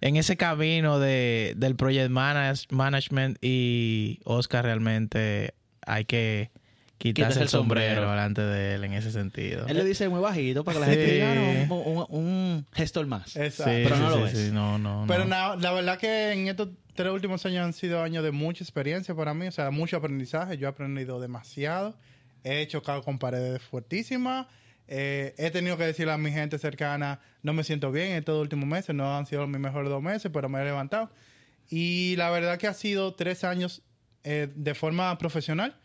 en 0.00 0.16
ese 0.16 0.36
camino 0.36 0.98
de, 0.98 1.52
del 1.56 1.76
project 1.76 2.10
manage- 2.10 2.66
management 2.70 3.38
y 3.40 4.18
Oscar 4.24 4.64
realmente 4.64 5.54
hay 5.86 6.04
que 6.04 6.50
quitarse 6.98 7.38
el 7.40 7.44
el 7.44 7.48
sombrero 7.48 7.86
sombrero. 7.94 8.10
delante 8.10 8.42
de 8.42 8.74
él 8.76 8.84
en 8.84 8.92
ese 8.94 9.10
sentido. 9.10 9.66
Él 9.66 9.76
lo 9.76 9.84
dice 9.84 10.08
muy 10.08 10.20
bajito 10.20 10.64
para 10.64 10.74
que 10.74 10.80
la 10.80 10.86
Sí. 10.86 10.92
gente 10.98 11.12
diga, 11.14 11.32
"Ah, 11.32 11.66
no, 11.68 11.74
un, 11.76 11.96
un- 11.98 12.06
un 12.10 12.66
gestor 12.72 13.06
más. 13.06 13.36
Exacto. 13.36 13.72
pero 13.84 13.96
no 13.96 14.10
lo 14.10 14.28
sí, 14.28 14.32
es. 14.36 14.46
sí, 14.46 14.50
no, 14.52 14.78
no, 14.78 15.04
Pero 15.08 15.24
no. 15.24 15.56
la 15.56 15.72
verdad 15.72 15.98
que 15.98 16.32
en 16.32 16.48
estos 16.48 16.68
tres 16.94 17.12
últimos 17.12 17.44
años 17.44 17.64
han 17.64 17.72
sido 17.72 18.02
años 18.02 18.22
de 18.24 18.30
mucha 18.30 18.62
experiencia 18.64 19.14
para 19.14 19.34
mí, 19.34 19.46
o 19.48 19.52
sea, 19.52 19.70
mucho 19.70 19.96
aprendizaje. 19.96 20.56
Yo 20.58 20.66
he 20.68 20.70
aprendido 20.70 21.20
demasiado. 21.20 21.96
He 22.44 22.66
chocado 22.68 23.02
con 23.02 23.18
paredes 23.18 23.60
fuertísimas. 23.62 24.46
Eh, 24.88 25.34
he 25.38 25.50
tenido 25.50 25.76
que 25.76 25.84
decirle 25.84 26.12
a 26.12 26.18
mi 26.18 26.32
gente 26.32 26.58
cercana, 26.58 27.20
no 27.42 27.52
me 27.52 27.64
siento 27.64 27.92
bien 27.92 28.08
en 28.08 28.16
estos 28.18 28.40
últimos 28.40 28.68
meses, 28.68 28.94
no 28.94 29.16
han 29.16 29.26
sido 29.26 29.46
mis 29.46 29.60
mejores 29.60 29.88
dos 29.88 30.02
meses, 30.02 30.30
pero 30.32 30.48
me 30.48 30.60
he 30.60 30.64
levantado. 30.64 31.10
Y 31.68 32.16
la 32.16 32.30
verdad 32.30 32.58
que 32.58 32.66
ha 32.66 32.74
sido 32.74 33.14
tres 33.14 33.44
años 33.44 33.82
eh, 34.24 34.48
de 34.54 34.74
forma 34.74 35.16
profesional 35.18 35.76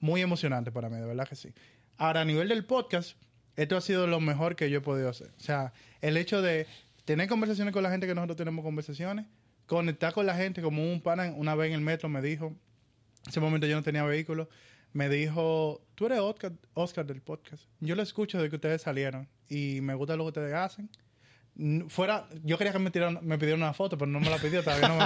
muy 0.00 0.20
emocionante 0.20 0.70
para 0.70 0.90
mí, 0.90 0.96
de 0.96 1.06
verdad 1.06 1.26
que 1.26 1.36
sí. 1.36 1.52
Ahora, 1.96 2.20
a 2.20 2.24
nivel 2.24 2.48
del 2.48 2.64
podcast, 2.64 3.16
esto 3.56 3.76
ha 3.76 3.80
sido 3.80 4.06
lo 4.06 4.20
mejor 4.20 4.56
que 4.56 4.68
yo 4.68 4.78
he 4.78 4.82
podido 4.82 5.08
hacer. 5.08 5.30
O 5.38 5.40
sea, 5.40 5.72
el 6.02 6.16
hecho 6.16 6.42
de 6.42 6.66
tener 7.04 7.28
conversaciones 7.28 7.72
con 7.72 7.82
la 7.82 7.90
gente 7.90 8.06
que 8.06 8.14
nosotros 8.14 8.36
tenemos 8.36 8.64
conversaciones, 8.64 9.26
conectar 9.66 10.12
con 10.12 10.26
la 10.26 10.34
gente, 10.34 10.60
como 10.60 10.90
un 10.90 11.00
pana 11.00 11.32
una 11.36 11.54
vez 11.54 11.68
en 11.68 11.74
el 11.74 11.80
metro 11.80 12.08
me 12.08 12.20
dijo, 12.20 12.48
en 12.48 13.30
ese 13.30 13.40
momento 13.40 13.66
yo 13.66 13.76
no 13.76 13.82
tenía 13.82 14.04
vehículo, 14.04 14.48
me 14.94 15.08
dijo, 15.10 15.82
tú 15.94 16.06
eres 16.06 16.20
Oscar, 16.20 16.52
Oscar 16.72 17.04
del 17.04 17.20
podcast. 17.20 17.64
Yo 17.80 17.94
lo 17.94 18.02
escucho 18.02 18.38
desde 18.38 18.48
que 18.48 18.56
ustedes 18.56 18.80
salieron 18.80 19.28
y 19.48 19.80
me 19.82 19.94
gusta 19.94 20.16
lo 20.16 20.24
que 20.24 20.28
ustedes 20.28 20.54
hacen. 20.54 20.88
Fuera, 21.88 22.26
yo 22.42 22.58
quería 22.58 22.72
que 22.72 22.78
me, 22.80 22.90
tiraran- 22.90 23.20
me 23.20 23.38
pidieran 23.38 23.62
una 23.62 23.72
foto, 23.74 23.96
pero 23.96 24.10
no 24.10 24.18
me 24.18 24.28
la 24.28 24.38
pidió, 24.38 24.64
todavía 24.64 24.88
no 24.88 24.96
me. 24.96 25.04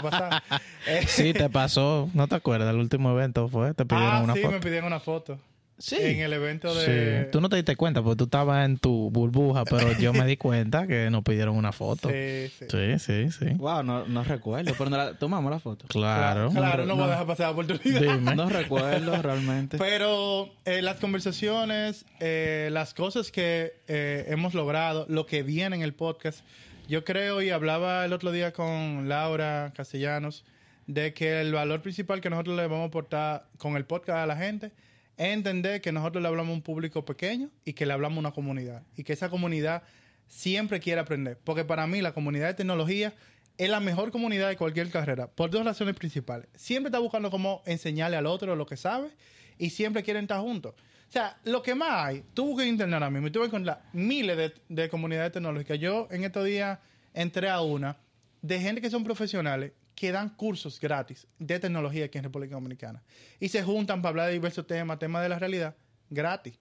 Eh, 0.86 1.04
Sí, 1.06 1.32
te 1.34 1.50
pasó. 1.50 2.08
¿No 2.14 2.26
te 2.26 2.36
acuerdas? 2.36 2.72
El 2.72 2.80
último 2.80 3.10
evento 3.10 3.48
fue. 3.48 3.74
Te 3.74 3.84
pidieron 3.84 4.14
ah, 4.14 4.22
una 4.22 4.34
sí, 4.34 4.40
foto. 4.40 4.52
me 4.52 4.60
pidieron 4.60 4.86
una 4.86 5.00
foto. 5.00 5.38
Sí. 5.78 5.96
En 6.00 6.20
el 6.20 6.32
evento 6.32 6.74
de... 6.74 7.22
Sí. 7.24 7.28
Tú 7.30 7.40
no 7.40 7.48
te 7.48 7.54
diste 7.56 7.76
cuenta 7.76 8.02
porque 8.02 8.16
tú 8.16 8.24
estabas 8.24 8.64
en 8.64 8.78
tu 8.78 9.10
burbuja, 9.10 9.64
pero 9.64 9.92
yo 9.98 10.12
me 10.12 10.26
di 10.26 10.36
cuenta 10.38 10.86
que 10.88 11.08
nos 11.08 11.22
pidieron 11.22 11.56
una 11.56 11.70
foto. 11.72 12.08
Sí, 12.10 12.50
sí. 12.58 12.66
Sí, 12.68 12.98
sí, 12.98 13.30
sí. 13.30 13.54
Wow, 13.56 13.84
no, 13.84 14.04
no 14.06 14.24
recuerdo, 14.24 14.72
pero 14.76 14.90
no 14.90 14.96
la- 14.96 15.14
tomamos 15.14 15.50
la 15.52 15.60
foto. 15.60 15.86
Claro. 15.86 16.50
Claro, 16.50 16.84
no, 16.84 16.94
voy 16.94 17.04
a 17.04 17.06
no. 17.06 17.10
dejar 17.12 17.26
pasar 17.26 17.46
la 17.46 17.50
oportunidad. 17.52 18.00
Dime. 18.00 18.34
No 18.34 18.48
recuerdo 18.48 19.22
realmente. 19.22 19.78
Pero 19.78 20.50
eh, 20.64 20.82
las 20.82 20.96
conversaciones, 20.96 22.04
eh, 22.18 22.70
las 22.72 22.92
cosas 22.92 23.30
que 23.30 23.74
eh, 23.86 24.24
hemos 24.28 24.54
logrado, 24.54 25.06
lo 25.08 25.26
que 25.26 25.42
viene 25.44 25.76
en 25.76 25.82
el 25.82 25.94
podcast, 25.94 26.40
yo 26.88 27.04
creo 27.04 27.40
y 27.42 27.50
hablaba 27.50 28.04
el 28.04 28.12
otro 28.12 28.32
día 28.32 28.52
con 28.52 29.08
Laura 29.08 29.72
Castellanos 29.76 30.44
de 30.88 31.12
que 31.12 31.40
el 31.40 31.52
valor 31.52 31.82
principal 31.82 32.20
que 32.20 32.30
nosotros 32.30 32.56
le 32.56 32.62
vamos 32.66 32.84
a 32.84 32.86
aportar 32.88 33.44
con 33.58 33.76
el 33.76 33.84
podcast 33.84 34.18
a 34.18 34.26
la 34.26 34.36
gente 34.36 34.72
es 35.18 35.34
entender 35.34 35.80
que 35.80 35.90
nosotros 35.92 36.22
le 36.22 36.28
hablamos 36.28 36.52
a 36.52 36.54
un 36.54 36.62
público 36.62 37.04
pequeño 37.04 37.50
y 37.64 37.72
que 37.72 37.84
le 37.84 37.92
hablamos 37.92 38.16
a 38.16 38.20
una 38.20 38.30
comunidad 38.30 38.84
y 38.96 39.02
que 39.02 39.12
esa 39.12 39.28
comunidad 39.28 39.82
siempre 40.28 40.78
quiere 40.78 41.00
aprender. 41.00 41.38
Porque 41.42 41.64
para 41.64 41.86
mí 41.88 42.00
la 42.00 42.12
comunidad 42.12 42.46
de 42.46 42.54
tecnología 42.54 43.12
es 43.58 43.68
la 43.68 43.80
mejor 43.80 44.12
comunidad 44.12 44.48
de 44.48 44.56
cualquier 44.56 44.88
carrera, 44.90 45.26
por 45.26 45.50
dos 45.50 45.64
razones 45.64 45.96
principales. 45.96 46.46
Siempre 46.54 46.88
está 46.88 47.00
buscando 47.00 47.30
cómo 47.30 47.62
enseñarle 47.66 48.16
al 48.16 48.26
otro 48.26 48.54
lo 48.54 48.64
que 48.64 48.76
sabe 48.76 49.10
y 49.58 49.70
siempre 49.70 50.04
quieren 50.04 50.22
estar 50.22 50.40
juntos. 50.40 50.74
O 51.08 51.12
sea, 51.12 51.36
lo 51.42 51.62
que 51.62 51.74
más 51.74 52.06
hay, 52.06 52.24
tú 52.32 52.46
buscas 52.46 52.66
internet 52.66 52.94
ahora 52.94 53.10
mismo 53.10 53.26
y 53.26 53.30
tú 53.32 53.40
vas 53.40 53.46
a 53.46 53.48
encontrar 53.48 53.82
miles 53.92 54.52
de 54.68 54.88
comunidades 54.88 55.32
tecnológicas. 55.32 55.80
Yo 55.80 56.06
en 56.12 56.22
estos 56.22 56.44
días 56.44 56.78
entré 57.12 57.50
a 57.50 57.60
una 57.60 57.96
de 58.40 58.60
gente 58.60 58.80
que 58.80 58.90
son 58.90 59.02
profesionales 59.02 59.72
que 59.98 60.12
dan 60.12 60.28
cursos 60.28 60.78
gratis 60.78 61.26
de 61.40 61.58
tecnología 61.58 62.04
aquí 62.04 62.18
en 62.18 62.24
República 62.24 62.54
Dominicana. 62.54 63.02
Y 63.40 63.48
se 63.48 63.64
juntan 63.64 64.00
para 64.00 64.10
hablar 64.10 64.26
de 64.28 64.34
diversos 64.34 64.64
temas, 64.64 65.00
temas 65.00 65.24
de 65.24 65.28
la 65.28 65.40
realidad, 65.40 65.74
gratis. 66.08 66.56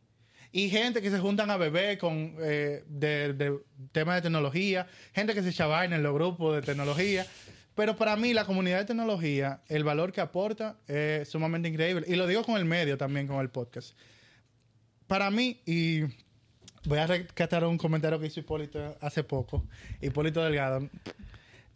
Y 0.52 0.70
gente 0.70 1.04
que 1.04 1.12
se 1.12 1.20
juntan 1.20 1.52
a 1.52 1.58
beber 1.58 2.00
con 2.00 2.36
eh, 2.40 2.84
de, 2.88 3.34
de 3.34 3.60
temas 3.92 4.16
de 4.16 4.22
tecnología, 4.24 4.88
gente 5.14 5.36
que 5.36 5.44
se 5.44 5.50
echa 5.50 5.68
vaina 5.68 5.98
en 5.98 6.02
los 6.02 6.16
grupos 6.16 6.56
de 6.56 6.64
tecnología. 6.64 7.28
Pero 7.76 7.96
para 7.96 8.16
mí 8.16 8.34
la 8.34 8.44
comunidad 8.44 8.80
de 8.80 8.86
tecnología, 8.86 9.62
el 9.68 9.84
valor 9.84 10.12
que 10.12 10.22
aporta 10.22 10.78
es 10.88 11.30
sumamente 11.30 11.70
increíble. 11.70 12.08
Y 12.08 12.16
lo 12.16 12.26
digo 12.26 12.44
con 12.44 12.58
el 12.58 12.66
medio 12.66 12.98
también, 12.98 13.28
con 13.28 13.40
el 13.40 13.52
podcast. 13.52 13.96
Para 15.06 15.30
mí, 15.30 15.62
y 15.64 16.02
voy 16.86 16.98
a 16.98 17.06
rescatar 17.06 17.64
un 17.66 17.78
comentario 17.78 18.20
que 18.20 18.26
hizo 18.26 18.40
Hipólito 18.40 18.98
hace 19.00 19.24
poco, 19.24 19.64
Hipólito 20.02 20.44
Delgado. 20.44 20.90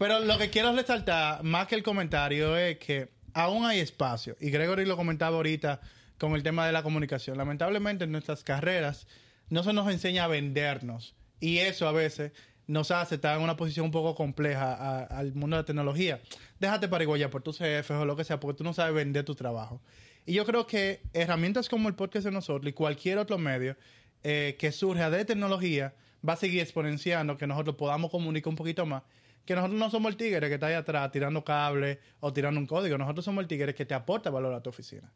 Pero 0.01 0.19
lo 0.19 0.39
que 0.39 0.49
quiero 0.49 0.75
resaltar, 0.75 1.43
más 1.43 1.67
que 1.67 1.75
el 1.75 1.83
comentario, 1.83 2.57
es 2.57 2.79
que 2.79 3.09
aún 3.35 3.65
hay 3.67 3.81
espacio. 3.81 4.35
Y 4.39 4.49
Gregory 4.49 4.83
lo 4.83 4.97
comentaba 4.97 5.35
ahorita 5.35 5.79
con 6.17 6.33
el 6.33 6.41
tema 6.41 6.65
de 6.65 6.71
la 6.71 6.81
comunicación. 6.81 7.37
Lamentablemente 7.37 8.05
en 8.05 8.11
nuestras 8.11 8.43
carreras 8.43 9.05
no 9.51 9.61
se 9.63 9.73
nos 9.73 9.87
enseña 9.91 10.23
a 10.23 10.27
vendernos. 10.27 11.13
Y 11.39 11.59
eso 11.59 11.87
a 11.87 11.91
veces 11.91 12.31
nos 12.65 12.89
hace 12.89 13.13
estar 13.13 13.37
en 13.37 13.43
una 13.43 13.55
posición 13.57 13.85
un 13.85 13.91
poco 13.91 14.15
compleja 14.15 15.03
al 15.03 15.35
mundo 15.35 15.57
de 15.57 15.61
la 15.61 15.65
tecnología. 15.67 16.19
Déjate 16.59 16.87
pariguayar 16.87 17.29
por 17.29 17.43
tus 17.43 17.59
jefes 17.59 17.95
o 17.95 18.03
lo 18.03 18.15
que 18.15 18.23
sea, 18.23 18.39
porque 18.39 18.57
tú 18.57 18.63
no 18.63 18.73
sabes 18.73 18.95
vender 18.95 19.23
tu 19.23 19.35
trabajo. 19.35 19.83
Y 20.25 20.33
yo 20.33 20.47
creo 20.47 20.65
que 20.65 21.03
herramientas 21.13 21.69
como 21.69 21.89
el 21.89 21.93
podcast 21.93 22.25
de 22.25 22.31
nosotros 22.31 22.67
y 22.67 22.73
cualquier 22.73 23.19
otro 23.19 23.37
medio 23.37 23.77
eh, 24.23 24.55
que 24.57 24.71
surja 24.71 25.11
de 25.11 25.25
tecnología 25.25 25.93
va 26.27 26.33
a 26.33 26.37
seguir 26.37 26.61
exponenciando 26.61 27.37
que 27.37 27.45
nosotros 27.45 27.75
podamos 27.75 28.09
comunicar 28.09 28.49
un 28.49 28.55
poquito 28.55 28.87
más. 28.87 29.03
Que 29.45 29.56
nosotros 29.56 29.80
no 29.80 29.89
somos 29.89 30.12
el 30.12 30.17
tigre 30.17 30.47
que 30.47 30.56
está 30.56 30.67
ahí 30.67 30.73
atrás 30.75 31.12
tirando 31.12 31.43
cable 31.43 31.99
o 32.19 32.32
tirando 32.32 32.60
un 32.60 32.67
código. 32.67 32.97
Nosotros 32.97 33.25
somos 33.25 33.41
el 33.41 33.47
tigre 33.47 33.73
que 33.73 33.86
te 33.86 33.93
aporta 33.93 34.30
valor 34.30 34.54
a 34.54 34.62
tu 34.62 34.69
oficina. 34.69 35.12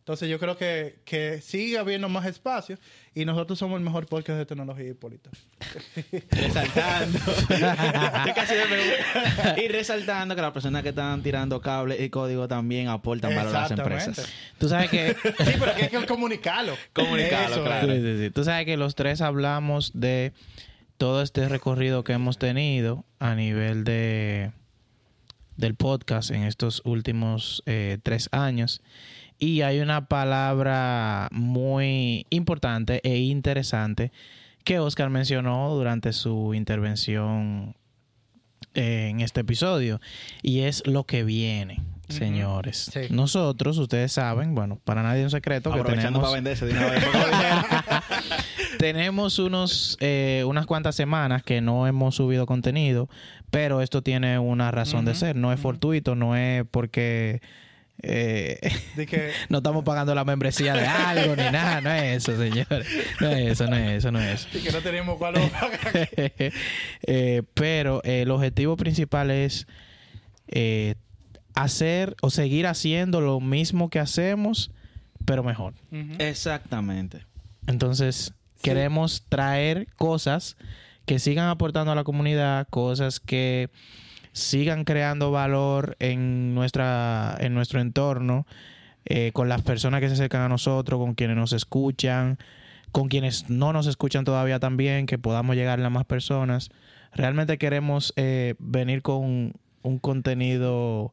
Entonces 0.00 0.28
yo 0.30 0.40
creo 0.40 0.56
que, 0.56 0.98
que 1.04 1.40
sigue 1.42 1.78
habiendo 1.78 2.08
más 2.08 2.26
espacio 2.26 2.78
y 3.14 3.26
nosotros 3.26 3.58
somos 3.58 3.78
el 3.78 3.84
mejor 3.84 4.06
podcast 4.06 4.38
de 4.38 4.46
tecnología 4.46 4.88
y 4.88 4.94
política. 4.94 5.30
resaltando. 6.30 7.18
Y 9.62 9.68
resaltando 9.68 10.34
que 10.34 10.42
las 10.42 10.52
personas 10.52 10.82
que 10.82 10.88
están 10.88 11.22
tirando 11.22 11.60
cable 11.60 12.02
y 12.02 12.08
código 12.08 12.48
también 12.48 12.88
aportan 12.88 13.36
valor 13.36 13.54
a 13.54 13.60
las 13.60 13.70
empresas. 13.70 14.26
Tú 14.58 14.68
sabes 14.68 14.90
que 14.90 15.14
Sí, 15.44 15.52
pero 15.58 15.74
que 15.76 15.82
hay 15.84 15.88
que 15.90 16.06
comunicarlo. 16.06 16.74
Comunicarlo, 16.92 17.56
Eso 17.56 17.64
claro. 17.64 17.86
Sí, 17.92 18.00
sí, 18.00 18.18
sí. 18.18 18.30
Tú 18.30 18.42
sabes 18.42 18.64
que 18.64 18.76
los 18.76 18.94
tres 18.94 19.20
hablamos 19.20 19.92
de 19.94 20.32
todo 21.00 21.22
este 21.22 21.48
recorrido 21.48 22.04
que 22.04 22.12
hemos 22.12 22.36
tenido 22.36 23.06
a 23.20 23.34
nivel 23.34 23.84
de 23.84 24.52
del 25.56 25.74
podcast 25.74 26.30
en 26.30 26.42
estos 26.42 26.82
últimos 26.84 27.62
eh, 27.64 27.96
tres 28.02 28.28
años. 28.32 28.82
Y 29.38 29.62
hay 29.62 29.80
una 29.80 30.08
palabra 30.08 31.28
muy 31.32 32.26
importante 32.28 33.00
e 33.02 33.16
interesante 33.16 34.12
que 34.62 34.78
Oscar 34.78 35.08
mencionó 35.08 35.74
durante 35.74 36.12
su 36.12 36.52
intervención 36.52 37.74
eh, 38.74 39.08
en 39.08 39.20
este 39.20 39.40
episodio. 39.40 40.02
Y 40.42 40.60
es 40.60 40.86
lo 40.86 41.04
que 41.04 41.24
viene, 41.24 41.80
señores. 42.10 42.90
Sí. 42.92 43.00
Nosotros, 43.08 43.78
ustedes 43.78 44.12
saben, 44.12 44.54
bueno, 44.54 44.78
para 44.84 45.02
nadie 45.02 45.20
es 45.20 45.24
un 45.24 45.30
secreto 45.30 45.72
que 45.72 45.82
tenemos 45.82 46.20
para 46.20 46.34
venderse 46.34 46.66
de 46.66 46.72
una 46.72 46.90
vez. 46.90 47.04
Tenemos 48.80 49.38
unos 49.38 49.98
eh, 50.00 50.42
unas 50.46 50.64
cuantas 50.64 50.94
semanas 50.94 51.42
que 51.42 51.60
no 51.60 51.86
hemos 51.86 52.14
subido 52.14 52.46
contenido, 52.46 53.08
pero 53.50 53.82
esto 53.82 54.02
tiene 54.02 54.38
una 54.38 54.70
razón 54.70 55.04
de 55.04 55.14
ser. 55.14 55.36
No 55.36 55.52
es 55.52 55.60
fortuito, 55.60 56.14
no 56.14 56.34
es 56.34 56.64
porque 56.70 57.42
eh, 58.02 58.58
De 58.96 59.06
que 59.06 59.32
no 59.50 59.58
estamos 59.58 59.84
pagando 59.84 60.14
la 60.14 60.24
membresía 60.24 60.72
de 60.74 60.86
algo 60.86 61.36
ni 61.36 61.50
nada. 61.50 61.82
No 61.82 61.92
es 61.92 62.26
eso, 62.26 62.38
señores. 62.38 62.86
No 63.20 63.28
es 63.28 63.52
eso, 63.52 63.66
no 63.66 63.76
es 63.76 63.98
eso, 63.98 64.10
no 64.10 64.18
es 64.18 64.40
eso. 64.40 64.48
de 64.52 64.64
que 64.64 64.72
no 64.72 64.80
tenemos 64.80 65.18
cuál. 65.18 65.34
Eh, 67.02 67.42
pero 67.54 68.00
eh, 68.04 68.22
el 68.22 68.30
objetivo 68.30 68.76
principal 68.76 69.30
es 69.30 69.66
eh, 70.48 70.94
hacer 71.54 72.16
o 72.22 72.30
seguir 72.30 72.66
haciendo 72.66 73.20
lo 73.20 73.40
mismo 73.40 73.90
que 73.90 73.98
hacemos, 73.98 74.70
pero 75.26 75.42
mejor. 75.42 75.74
Exactamente. 76.18 77.26
Entonces, 77.66 78.32
queremos 78.62 79.24
traer 79.28 79.86
cosas 79.96 80.56
que 81.06 81.18
sigan 81.18 81.48
aportando 81.48 81.92
a 81.92 81.94
la 81.94 82.04
comunidad, 82.04 82.68
cosas 82.68 83.20
que 83.20 83.70
sigan 84.32 84.84
creando 84.84 85.30
valor 85.30 85.96
en 85.98 86.54
nuestra 86.54 87.36
en 87.40 87.54
nuestro 87.54 87.80
entorno, 87.80 88.46
eh, 89.04 89.30
con 89.32 89.48
las 89.48 89.62
personas 89.62 90.00
que 90.00 90.08
se 90.08 90.14
acercan 90.14 90.42
a 90.42 90.48
nosotros, 90.48 90.98
con 91.00 91.14
quienes 91.14 91.36
nos 91.36 91.52
escuchan, 91.52 92.38
con 92.92 93.08
quienes 93.08 93.50
no 93.50 93.72
nos 93.72 93.86
escuchan 93.86 94.24
todavía 94.24 94.60
también, 94.60 95.06
que 95.06 95.18
podamos 95.18 95.56
llegarle 95.56 95.86
a 95.86 95.90
más 95.90 96.04
personas. 96.04 96.70
Realmente 97.12 97.58
queremos 97.58 98.12
eh, 98.16 98.54
venir 98.58 99.02
con 99.02 99.54
un 99.82 99.98
contenido 99.98 101.12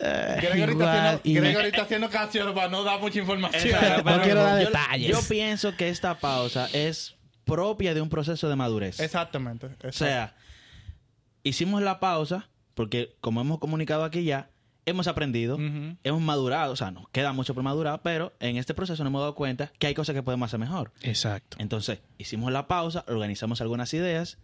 eh, 0.00 0.36
Gregory 0.40 0.60
está 0.60 0.72
igual 0.72 0.88
haciendo, 1.16 1.20
y- 1.24 1.34
Gregory 1.34 1.66
está 1.68 1.82
haciendo 1.82 2.10
canciones 2.10 2.54
para 2.54 2.68
no 2.68 2.82
dar 2.84 3.00
mucha 3.00 3.18
información. 3.18 3.62
Exacto, 3.74 4.10
No 4.10 4.22
quiero 4.22 4.42
dar 4.42 4.60
yo- 4.60 4.66
detalles. 4.66 5.08
Yo 5.10 5.20
pienso 5.28 5.76
que 5.76 5.88
esta 5.88 6.18
pausa 6.18 6.68
es 6.72 7.14
propia 7.44 7.94
de 7.94 8.00
un 8.00 8.08
proceso 8.08 8.48
de 8.48 8.56
madurez. 8.56 9.00
Exactamente. 9.00 9.68
O 9.86 9.92
sea, 9.92 10.34
hicimos 11.42 11.82
la 11.82 12.00
pausa 12.00 12.48
porque, 12.74 13.16
como 13.20 13.40
hemos 13.40 13.58
comunicado 13.58 14.04
aquí 14.04 14.24
ya, 14.24 14.50
hemos 14.84 15.06
aprendido, 15.08 15.58
hemos 16.04 16.20
madurado. 16.20 16.72
O 16.72 16.76
sea, 16.76 16.90
nos 16.90 17.08
queda 17.10 17.32
mucho 17.32 17.54
por 17.54 17.62
madurar, 17.62 18.02
pero 18.02 18.34
en 18.40 18.56
este 18.56 18.74
proceso 18.74 19.02
nos 19.02 19.10
hemos 19.10 19.22
dado 19.22 19.34
cuenta 19.34 19.72
que 19.78 19.86
hay 19.86 19.94
cosas 19.94 20.14
que 20.14 20.22
podemos 20.22 20.48
hacer 20.48 20.60
mejor. 20.60 20.92
Exacto. 21.02 21.56
Entonces, 21.60 22.00
hicimos 22.18 22.52
la 22.52 22.68
pausa, 22.68 23.04
organizamos 23.08 23.60
algunas 23.60 23.92
ideas 23.94 24.38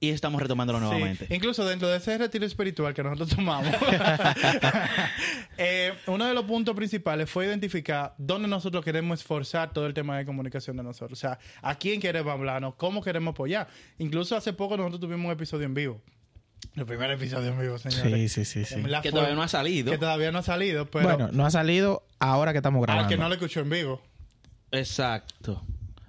y 0.00 0.10
estamos 0.10 0.40
retomándolo 0.42 0.78
Sí, 0.80 0.84
nuevamente. 0.84 1.26
Incluso 1.34 1.64
dentro 1.64 1.88
de 1.88 1.96
ese 1.98 2.18
retiro 2.18 2.44
espiritual 2.44 2.92
que 2.92 3.02
nosotros 3.02 3.30
tomamos, 3.30 3.72
eh, 5.58 5.92
uno 6.06 6.26
de 6.26 6.34
los 6.34 6.44
puntos 6.44 6.74
principales 6.74 7.30
fue 7.30 7.46
identificar 7.46 8.14
dónde 8.18 8.48
nosotros 8.48 8.84
queremos 8.84 9.20
esforzar 9.20 9.72
todo 9.72 9.86
el 9.86 9.94
tema 9.94 10.18
de 10.18 10.24
comunicación 10.24 10.76
de 10.76 10.82
nosotros. 10.82 11.18
O 11.18 11.20
sea, 11.20 11.38
a 11.62 11.74
quién 11.76 12.00
queremos 12.00 12.32
hablarnos, 12.32 12.74
cómo 12.74 13.02
queremos 13.02 13.32
apoyar. 13.32 13.68
Incluso 13.98 14.36
hace 14.36 14.52
poco 14.52 14.76
nosotros 14.76 15.00
tuvimos 15.00 15.26
un 15.26 15.32
episodio 15.32 15.64
en 15.66 15.74
vivo. 15.74 16.02
El 16.76 16.86
primer 16.86 17.10
episodio 17.10 17.48
en 17.52 17.60
vivo, 17.60 17.78
Sí, 17.78 17.90
señores. 17.90 18.32
sí, 18.32 18.44
sí, 18.44 18.64
sí. 18.64 18.80
Verdad 18.80 19.02
Que 19.02 19.10
fue- 19.10 19.18
todavía 19.18 19.36
no 19.36 19.42
ha 19.42 19.48
salido. 19.48 19.92
Que 19.92 19.98
todavía 19.98 20.32
no 20.32 20.38
ha 20.38 20.42
salido, 20.42 20.86
pero 20.90 21.04
bueno, 21.08 21.28
no 21.32 21.46
ha 21.46 21.50
salido 21.50 22.06
ahora 22.18 22.52
que 22.52 22.58
estamos 22.58 22.82
grabando. 22.82 23.04
al 23.04 23.08
que 23.10 23.16
no 23.16 23.28
lo 23.28 23.34
escuchó 23.34 23.60
en 23.60 23.70
vivo. 23.70 24.02
Exacto. 24.72 25.62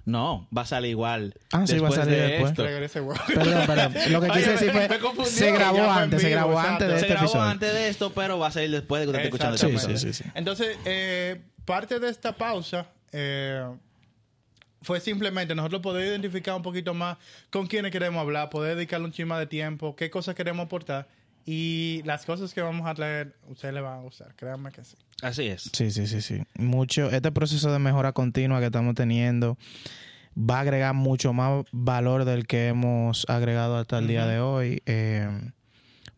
No, 0.06 0.48
va 0.56 0.62
a 0.62 0.66
salir 0.66 0.90
igual. 0.92 1.34
Ah, 1.52 1.66
sí, 1.66 1.78
va 1.78 1.88
a 1.88 1.90
después 1.90 1.94
salir 1.96 2.14
de 2.16 2.26
después. 2.28 2.50
esto. 2.52 2.64
Regrese. 2.64 3.02
Perdón, 3.34 3.66
perdón. 3.66 3.94
Lo 4.12 4.20
que 4.20 4.28
quise 4.30 4.50
decir 4.52 4.70
fue, 4.70 5.26
se 5.26 5.50
grabó 5.50 5.90
antes, 5.90 6.22
se 6.22 6.30
grabó 6.30 6.58
antes 6.58 6.86
de 6.86 6.94
Se 6.94 7.00
este 7.00 7.08
grabó 7.08 7.24
episodio. 7.26 7.44
antes 7.50 7.72
de 7.74 7.88
esto, 7.88 8.12
pero 8.14 8.38
va 8.38 8.46
a 8.46 8.50
salir 8.52 8.70
después 8.70 9.00
de 9.00 9.06
que 9.06 9.10
usted 9.10 9.24
esté 9.24 9.26
escuchando 9.28 9.54
este. 9.56 9.66
Sí, 9.66 9.72
episodio. 9.72 9.98
sí, 9.98 10.22
sí. 10.22 10.30
Entonces, 10.34 10.78
eh, 10.84 11.40
parte 11.64 11.98
de 11.98 12.08
esta 12.08 12.32
pausa 12.32 12.86
eh, 13.10 13.66
fue 14.80 15.00
simplemente 15.00 15.56
nosotros 15.56 15.82
poder 15.82 16.06
identificar 16.06 16.54
un 16.54 16.62
poquito 16.62 16.94
más 16.94 17.16
con 17.50 17.66
quiénes 17.66 17.90
queremos 17.90 18.20
hablar, 18.20 18.48
poder 18.48 18.76
dedicarle 18.76 19.06
un 19.06 19.12
chisma 19.12 19.38
de 19.40 19.46
tiempo, 19.48 19.96
qué 19.96 20.08
cosas 20.08 20.36
queremos 20.36 20.66
aportar 20.66 21.08
y 21.46 22.02
las 22.04 22.26
cosas 22.26 22.52
que 22.52 22.60
vamos 22.60 22.88
a 22.88 22.94
traer, 22.94 23.36
a 23.46 23.52
ustedes 23.52 23.72
les 23.72 23.82
van 23.82 24.00
a 24.00 24.02
gustar, 24.02 24.34
créanme 24.34 24.72
que 24.72 24.82
sí. 24.82 24.96
Así 25.22 25.46
es. 25.46 25.70
Sí, 25.72 25.92
sí, 25.92 26.08
sí, 26.08 26.20
sí. 26.20 26.42
Mucho, 26.58 27.08
este 27.08 27.30
proceso 27.30 27.72
de 27.72 27.78
mejora 27.78 28.12
continua 28.12 28.58
que 28.58 28.66
estamos 28.66 28.96
teniendo 28.96 29.56
va 30.36 30.58
a 30.58 30.60
agregar 30.62 30.92
mucho 30.94 31.32
más 31.32 31.64
valor 31.70 32.24
del 32.24 32.48
que 32.48 32.66
hemos 32.66 33.24
agregado 33.28 33.76
hasta 33.78 33.98
el 33.98 34.08
día 34.08 34.26
de 34.26 34.40
hoy, 34.40 34.82
eh, 34.86 35.30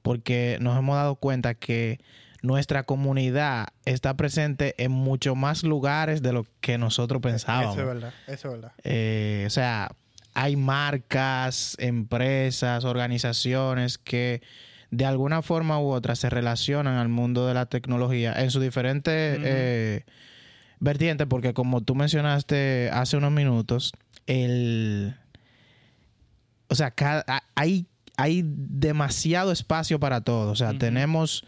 porque 0.00 0.56
nos 0.60 0.78
hemos 0.78 0.96
dado 0.96 1.16
cuenta 1.16 1.54
que 1.54 2.00
nuestra 2.40 2.84
comunidad 2.84 3.68
está 3.84 4.16
presente 4.16 4.74
en 4.82 4.92
mucho 4.92 5.34
más 5.34 5.62
lugares 5.62 6.22
de 6.22 6.32
lo 6.32 6.46
que 6.62 6.78
nosotros 6.78 7.20
pensábamos. 7.20 7.76
Eso 7.76 7.82
es 7.82 7.86
verdad, 7.86 8.14
eso 8.26 8.48
es 8.48 8.54
verdad. 8.54 8.72
Eh, 8.82 9.44
o 9.46 9.50
sea, 9.50 9.92
hay 10.32 10.56
marcas, 10.56 11.76
empresas, 11.78 12.84
organizaciones 12.84 13.98
que 13.98 14.40
de 14.90 15.04
alguna 15.04 15.42
forma 15.42 15.78
u 15.80 15.90
otra 15.90 16.14
se 16.16 16.30
relacionan 16.30 16.96
al 16.96 17.08
mundo 17.08 17.46
de 17.46 17.54
la 17.54 17.66
tecnología 17.66 18.32
en 18.42 18.50
su 18.50 18.58
diferente 18.60 19.10
eh, 19.44 20.04
vertiente, 20.80 21.26
porque 21.26 21.52
como 21.54 21.80
tú 21.82 21.94
mencionaste 21.94 22.90
hace 22.92 23.16
unos 23.16 23.32
minutos, 23.32 23.92
el... 24.26 25.14
O 26.68 26.74
sea, 26.74 26.90
cada- 26.90 27.24
hay, 27.54 27.86
hay 28.16 28.42
demasiado 28.44 29.52
espacio 29.52 29.98
para 29.98 30.20
todo. 30.20 30.50
O 30.52 30.56
sea, 30.56 30.70
tenemos 30.78 31.44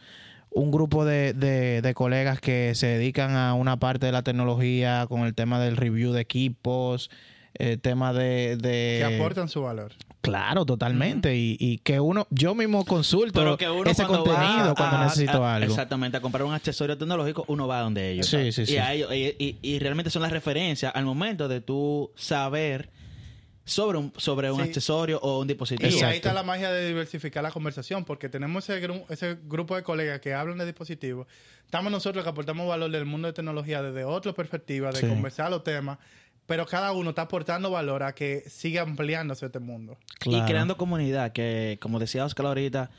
un 0.50 0.70
grupo 0.70 1.04
de, 1.04 1.32
de- 1.34 1.80
de 1.82 1.94
colegas 1.94 2.40
que 2.40 2.74
se 2.74 2.86
dedican 2.86 3.36
a 3.36 3.54
una 3.54 3.78
parte 3.78 4.06
de 4.06 4.12
la 4.12 4.22
tecnología 4.22 5.06
con 5.08 5.20
el 5.22 5.34
tema 5.34 5.60
del 5.60 5.76
review 5.76 6.12
de 6.12 6.20
equipos, 6.22 7.10
el 7.54 7.80
tema 7.80 8.12
de... 8.12 8.56
de- 8.56 9.04
Que 9.06 9.16
aportan 9.16 9.48
su 9.48 9.62
valor. 9.62 9.92
Claro, 10.20 10.66
totalmente. 10.66 11.34
y, 11.36 11.56
y 11.58 11.78
que 11.78 11.98
uno, 11.98 12.26
yo 12.30 12.54
mismo 12.54 12.84
consulto 12.84 13.40
Pero 13.40 13.56
que 13.56 13.70
uno 13.70 13.90
ese 13.90 14.04
cuando 14.04 14.24
contenido 14.24 14.74
cuando 14.74 14.96
a- 14.98 15.04
necesito 15.04 15.44
a- 15.44 15.54
algo. 15.56 15.70
Exactamente, 15.70 16.16
a 16.16 16.20
comprar 16.20 16.44
un 16.44 16.52
accesorio 16.52 16.98
tecnológico, 16.98 17.44
uno 17.48 17.66
va 17.66 17.80
donde 17.80 18.10
ellos. 18.12 18.26
Sí, 18.26 18.52
sí, 18.52 18.66
sí. 18.66 18.74
Y, 18.74 18.76
a 18.78 18.92
ellos- 18.92 19.12
y, 19.14 19.34
y- 19.38 19.58
y 19.62 19.78
realmente 19.78 20.10
son 20.10 20.22
las 20.22 20.30
referencias 20.32 20.92
al 20.94 21.04
momento 21.06 21.48
de 21.48 21.60
tú 21.62 22.10
saber 22.16 22.90
sobre 23.64 23.98
un, 23.98 24.12
sobre 24.16 24.50
un 24.50 24.58
Sí. 24.62 24.68
accesorio 24.68 25.20
o 25.20 25.40
un 25.40 25.46
dispositivo. 25.46 25.88
Y 25.88 25.92
Exacto. 25.92 26.10
ahí 26.10 26.16
está 26.16 26.32
la 26.32 26.42
magia 26.42 26.70
de 26.72 26.88
diversificar 26.88 27.42
la 27.42 27.50
conversación, 27.52 28.04
porque 28.04 28.28
tenemos 28.28 28.68
ese, 28.68 28.86
gru- 28.86 29.04
ese 29.10 29.38
grupo 29.44 29.76
de 29.76 29.82
colegas 29.82 30.20
que 30.20 30.34
hablan 30.34 30.58
de 30.58 30.66
dispositivos. 30.66 31.26
Estamos 31.64 31.92
nosotros 31.92 32.24
que 32.24 32.30
aportamos 32.30 32.66
valor 32.68 32.90
del 32.90 33.04
mundo 33.06 33.28
de 33.28 33.32
tecnología 33.32 33.80
desde 33.80 34.04
otra 34.04 34.32
perspectiva, 34.32 34.90
de 34.90 35.00
Sí. 35.00 35.06
conversar 35.06 35.50
los 35.50 35.62
temas, 35.62 35.98
pero 36.46 36.66
cada 36.66 36.92
uno 36.92 37.10
está 37.10 37.22
aportando 37.22 37.70
valor 37.70 38.02
a 38.02 38.14
que 38.14 38.42
siga 38.48 38.82
ampliándose 38.82 39.46
este 39.46 39.60
mundo. 39.60 39.98
Claro. 40.18 40.44
Y 40.44 40.48
creando 40.48 40.76
comunidad, 40.76 41.32
que 41.32 41.78
como 41.80 41.98
decía 41.98 42.24
Oscar 42.24 42.46
ahorita, 42.46 42.90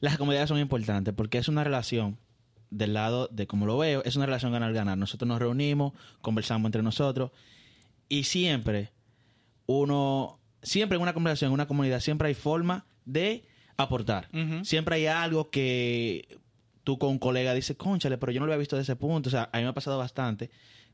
las 0.00 0.16
comunidades 0.16 0.48
son 0.48 0.58
importantes 0.58 1.14
porque 1.14 1.38
es 1.38 1.48
una 1.48 1.64
relación 1.64 2.18
del 2.70 2.94
lado 2.94 3.28
de 3.28 3.46
como 3.46 3.66
lo 3.66 3.76
veo, 3.76 4.02
es 4.04 4.16
una 4.16 4.26
relación 4.26 4.52
ganar-ganar. 4.52 4.96
Nosotros 4.96 5.28
nos 5.28 5.38
reunimos, 5.38 5.92
conversamos 6.20 6.66
entre 6.66 6.82
nosotros 6.82 7.30
y 8.08 8.24
siempre 8.24 8.92
uno, 9.66 10.40
siempre 10.62 10.96
en 10.96 11.02
una 11.02 11.12
conversación, 11.12 11.50
en 11.50 11.54
una 11.54 11.66
comunidad, 11.66 12.00
siempre 12.00 12.28
hay 12.28 12.34
forma 12.34 12.86
de 13.04 13.44
aportar. 13.76 14.28
Siempre 14.62 14.96
hay 14.96 15.06
algo 15.06 15.50
que 15.50 16.38
tú 16.84 16.98
con 16.98 17.10
un 17.10 17.18
colega 17.18 17.54
dices, 17.54 17.76
conchale, 17.76 18.18
pero 18.18 18.32
yo 18.32 18.40
no 18.40 18.46
lo 18.46 18.52
había 18.52 18.60
visto 18.60 18.76
de 18.76 18.82
ese 18.82 18.96
punto. 18.96 19.28
O 19.28 19.30
sea, 19.30 19.50
a 19.52 19.58
mí 19.58 19.64
me 19.64 19.70
ha 19.70 19.74
pasado 19.74 19.98
bastante 19.98 20.50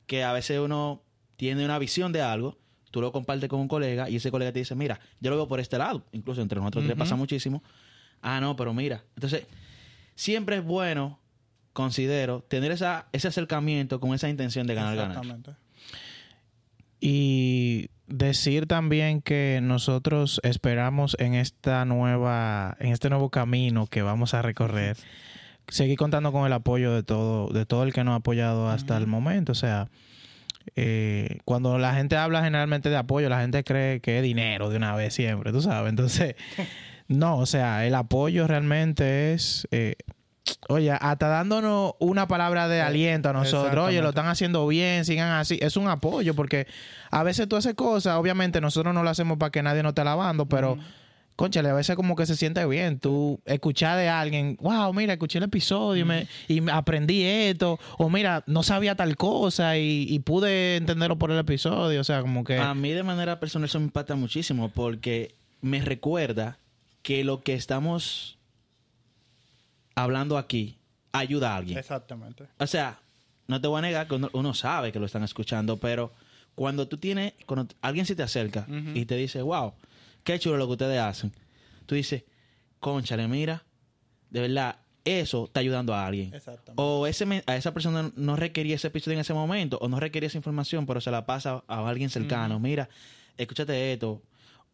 que 0.07 0.25
a 0.25 0.33
veces 0.33 0.59
uno 0.59 1.03
tiene 1.38 1.64
una 1.64 1.79
visión 1.79 2.11
de 2.12 2.20
algo, 2.20 2.59
tú 2.90 3.01
lo 3.01 3.12
compartes 3.12 3.48
con 3.48 3.61
un 3.61 3.68
colega 3.68 4.11
y 4.11 4.16
ese 4.16 4.33
colega 4.33 4.53
te 4.53 4.59
dice, 4.59 4.74
mira, 4.74 4.98
yo 5.20 5.31
lo 5.31 5.37
veo 5.37 5.46
por 5.46 5.61
este 5.61 5.79
lado. 5.79 6.05
Incluso 6.11 6.42
entre 6.42 6.59
nosotros 6.59 6.83
tres 6.85 6.94
Ujú. 6.94 6.98
pasa 6.98 7.14
muchísimo. 7.14 7.62
Ah, 8.20 8.40
no, 8.40 8.57
pero 8.57 8.74
mira. 8.74 9.05
Entonces, 9.14 9.46
siempre 10.16 10.57
es 10.57 10.64
bueno, 10.64 11.20
considero, 11.72 12.42
tener 12.42 12.72
esa, 12.72 13.07
ese 13.12 13.29
acercamiento 13.29 14.01
con 14.01 14.14
esa 14.14 14.29
intención 14.29 14.66
de 14.66 14.74
ganar, 14.74 14.96
ganar. 14.96 15.11
Exactamente. 15.12 15.53
Y 17.01 17.90
decir 18.09 18.66
también 18.66 19.22
que 19.22 19.61
nosotros 19.62 20.40
esperamos 20.42 21.14
en 21.20 21.35
esta 21.35 21.85
nueva, 21.85 22.77
en 22.81 22.90
este 22.90 23.11
nuevo 23.11 23.31
camino 23.31 23.87
que 23.87 24.03
vamos 24.03 24.35
a 24.35 24.42
recorrer, 24.42 24.96
seguir 25.68 25.96
contando 25.96 26.33
con 26.33 26.46
el 26.46 26.53
apoyo 26.53 26.92
de 26.92 27.05
todo, 27.05 27.53
de 27.53 27.64
todo 27.64 27.85
el 27.85 27.92
que 27.92 28.03
nos 28.03 28.14
ha 28.14 28.16
apoyado 28.16 28.68
hasta 28.68 28.96
el 28.96 29.07
momento. 29.07 29.53
O 29.53 29.55
sea, 29.55 29.88
eh, 30.77 31.39
cuando 31.45 31.79
la 31.79 31.95
gente 31.95 32.17
habla 32.17 32.43
generalmente 32.43 32.91
de 32.91 32.97
apoyo, 32.97 33.29
la 33.29 33.41
gente 33.41 33.65
cree 33.65 34.01
que 34.01 34.19
es 34.19 34.23
dinero 34.23 34.71
de 34.71 34.77
una 34.77 34.95
vez 34.95 35.15
siempre, 35.15 35.53
tú 35.53 35.63
sabes. 35.63 35.91
Entonces, 35.91 36.35
no, 37.09 37.39
o 37.39 37.47
sea, 37.47 37.87
el 37.87 37.95
apoyo 37.95 38.47
realmente 38.47 39.33
es 39.33 39.67
eh, 39.71 39.97
Oye, 40.69 40.91
hasta 40.93 41.29
dándonos 41.29 41.93
una 41.99 42.29
palabra 42.29 42.69
de 42.69 42.81
aliento 42.81 43.31
a 43.31 43.33
nosotros. 43.33 43.89
Oye, 43.89 44.03
lo 44.03 44.11
están 44.11 44.27
haciendo 44.27 44.67
bien, 44.67 45.05
sigan 45.05 45.31
así. 45.31 45.59
Es 45.61 45.77
un 45.77 45.89
apoyo 45.89 46.35
porque 46.35 46.67
a 47.11 47.23
veces 47.23 47.49
tú 47.49 47.57
haces 47.57 47.75
cosas, 47.75 48.17
obviamente 48.17 48.61
nosotros 48.61 48.95
no 48.95 49.03
lo 49.03 49.11
hacemos 49.11 49.39
para 49.39 49.51
que 49.51 49.63
nadie 49.63 49.83
nos 49.83 49.91
esté 49.91 50.05
lavando, 50.05 50.47
pero, 50.47 50.79
conchale, 51.38 51.68
a 51.68 51.72
veces 51.72 51.94
como 51.94 52.16
que 52.16 52.27
se 52.27 52.35
siente 52.35 52.66
bien. 52.66 52.98
Tú 52.98 53.40
escuchar 53.44 53.96
de 53.96 54.09
alguien, 54.09 54.59
wow, 54.61 54.92
mira, 54.92 55.12
escuché 55.12 55.38
el 55.38 55.44
episodio 55.44 56.03
y 56.03 56.05
me- 56.05 56.27
y 56.48 56.61
me 56.61 56.72
aprendí 56.72 57.22
esto. 57.22 57.79
O 57.96 58.11
mira, 58.11 58.42
no 58.48 58.64
sabía 58.64 58.96
tal 58.96 59.16
cosa 59.16 59.79
y, 59.79 60.05
y 60.09 60.18
pude 60.18 60.77
entenderlo 60.77 61.16
por 61.16 61.31
el 61.31 61.38
episodio. 61.38 62.01
O 62.01 62.05
sea, 62.05 62.22
como 62.22 62.42
que... 62.42 62.59
A 62.59 62.74
mí 62.74 62.90
de 62.90 63.05
manera 63.05 63.38
personal 63.38 63.68
eso 63.68 63.79
me 63.79 63.85
impacta 63.87 64.16
muchísimo 64.16 64.68
porque 64.70 65.33
me 65.61 65.81
recuerda 65.81 66.59
que 67.03 67.22
lo 67.22 67.40
que 67.42 67.55
estamos 67.55 68.37
hablando 69.94 70.38
aquí 70.38 70.77
ayuda 71.12 71.53
a 71.55 71.57
alguien. 71.57 71.79
Exactamente. 71.79 72.44
O 72.59 72.66
sea, 72.66 72.98
no 73.46 73.61
te 73.61 73.68
voy 73.68 73.79
a 73.79 73.83
negar 73.83 74.09
que 74.09 74.14
uno, 74.16 74.29
uno 74.33 74.55
sabe 74.55 74.92
que 74.92 74.98
lo 74.98 75.07
están 75.07 75.22
escuchando, 75.22 75.77
pero 75.79 76.12
cuando 76.55 76.88
tú 76.88 76.96
tienes, 76.98 77.33
cuando 77.46 77.72
alguien 77.81 78.07
se 78.07 78.14
te 78.16 78.22
acerca 78.22 78.66
y 78.94 79.05
te 79.07 79.14
dice, 79.16 79.40
wow, 79.42 79.72
qué 80.25 80.39
chulo 80.39 80.57
lo 80.57 80.67
que 80.67 80.73
ustedes 80.73 81.01
hacen, 81.01 81.33
tú 81.87 81.95
dices, 81.95 82.25
conchale, 82.81 83.27
mira, 83.29 83.65
de 84.31 84.41
verdad, 84.41 84.81
eso 85.05 85.45
está 85.47 85.61
ayudando 85.61 85.95
a 85.95 86.07
alguien. 86.07 86.35
Exactamente. 86.35 86.75
O 86.77 87.07
ese, 87.07 87.43
a 87.47 87.57
esa 87.57 87.73
persona 87.73 88.13
no 88.15 88.37
requería 88.37 88.75
ese 88.77 88.89
episodio 88.89 89.15
en 89.15 89.21
ese 89.21 89.35
momento, 89.35 89.79
o 89.81 89.89
no 89.89 89.99
requería 89.99 90.27
esa 90.27 90.37
información, 90.37 90.87
pero 90.87 91.01
se 91.01 91.11
la 91.11 91.25
pasa 91.25 91.65
a 91.67 91.89
alguien 91.89 92.11
cercano. 92.11 92.61
Mira, 92.61 92.89
escúchate 93.37 93.93
esto. 93.93 94.23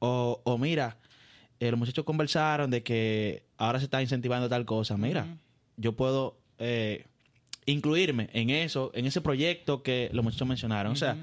O, 0.00 0.40
o 0.44 0.58
mira, 0.58 0.98
eh, 1.60 1.70
los 1.70 1.78
muchachos 1.78 2.04
conversaron 2.04 2.70
de 2.70 2.82
que 2.82 3.44
ahora 3.56 3.78
se 3.78 3.84
está 3.84 4.02
incentivando 4.02 4.48
tal 4.48 4.64
cosa. 4.64 4.96
Mira, 4.96 5.38
yo 5.76 5.92
puedo 5.94 6.36
eh, 6.58 7.06
incluirme 7.66 8.28
en 8.32 8.50
eso, 8.50 8.90
en 8.94 9.06
ese 9.06 9.20
proyecto 9.20 9.82
que 9.82 10.10
los 10.12 10.24
muchachos 10.24 10.48
mencionaron. 10.48 10.92
O 10.92 10.96
sea, 10.96 11.16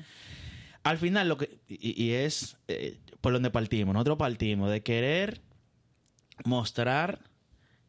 al 0.84 0.98
final 0.98 1.28
lo 1.28 1.38
que 1.38 1.60
y, 1.68 2.02
y 2.02 2.12
es 2.12 2.58
eh, 2.68 2.98
por 3.22 3.34
donde 3.34 3.50
partimos. 3.52 3.94
Nosotros 3.94 4.18
partimos 4.18 4.70
de 4.72 4.82
querer 4.84 5.42
mostrar 6.46 7.20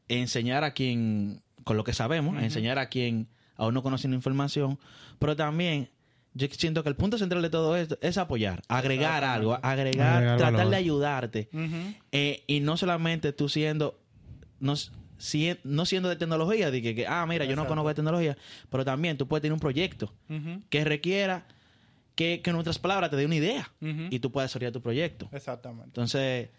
enseñar 0.08 0.64
a 0.64 0.72
quien 0.74 1.42
con 1.64 1.76
lo 1.76 1.84
que 1.84 1.92
sabemos 1.94 2.42
enseñar 2.42 2.78
a 2.78 2.88
quien 2.88 3.28
aún 3.56 3.72
no 3.72 3.82
conoce 3.82 4.08
la 4.08 4.14
información 4.14 4.78
pero 5.18 5.36
también 5.36 5.90
yo 6.34 6.46
siento 6.50 6.82
que 6.82 6.88
el 6.88 6.96
punto 6.96 7.18
central 7.18 7.40
de 7.42 7.50
todo 7.50 7.76
esto 7.76 7.96
es 8.02 8.18
apoyar 8.18 8.62
agregar 8.68 9.24
algo 9.24 9.54
agregar, 9.62 10.16
Agregar 10.16 10.36
tratar 10.38 10.54
valor. 10.54 10.70
de 10.70 10.76
ayudarte. 10.76 11.48
Eh, 12.10 12.42
y 12.46 12.60
no 12.60 12.76
solamente 12.76 13.32
tú 13.32 13.48
siendo 13.48 14.00
no, 14.60 14.74
si- 15.18 15.56
no 15.64 15.86
siendo 15.86 16.08
de 16.08 16.16
tecnología 16.16 16.70
de 16.70 16.82
que, 16.82 16.94
que, 16.94 17.06
ah 17.06 17.24
mira 17.26 17.44
yo 17.44 17.54
no 17.56 17.66
conozco 17.66 17.88
de 17.88 17.94
tecnología 17.94 18.36
pero 18.70 18.84
también 18.84 19.16
tú 19.16 19.28
puedes 19.28 19.42
tener 19.42 19.52
un 19.54 19.60
proyecto 19.60 20.12
que 20.68 20.84
requiera 20.84 21.46
que, 22.14 22.40
que 22.42 22.50
en 22.50 22.56
otras 22.56 22.78
palabras 22.78 23.10
te 23.10 23.16
dé 23.16 23.26
una 23.26 23.36
idea 23.36 23.70
y 23.80 24.18
tú 24.20 24.30
puedas 24.32 24.50
desarrollar 24.50 24.72
tu 24.72 24.82
proyecto. 24.82 25.28
Exactamente. 25.32 25.86
Entonces, 25.88 26.50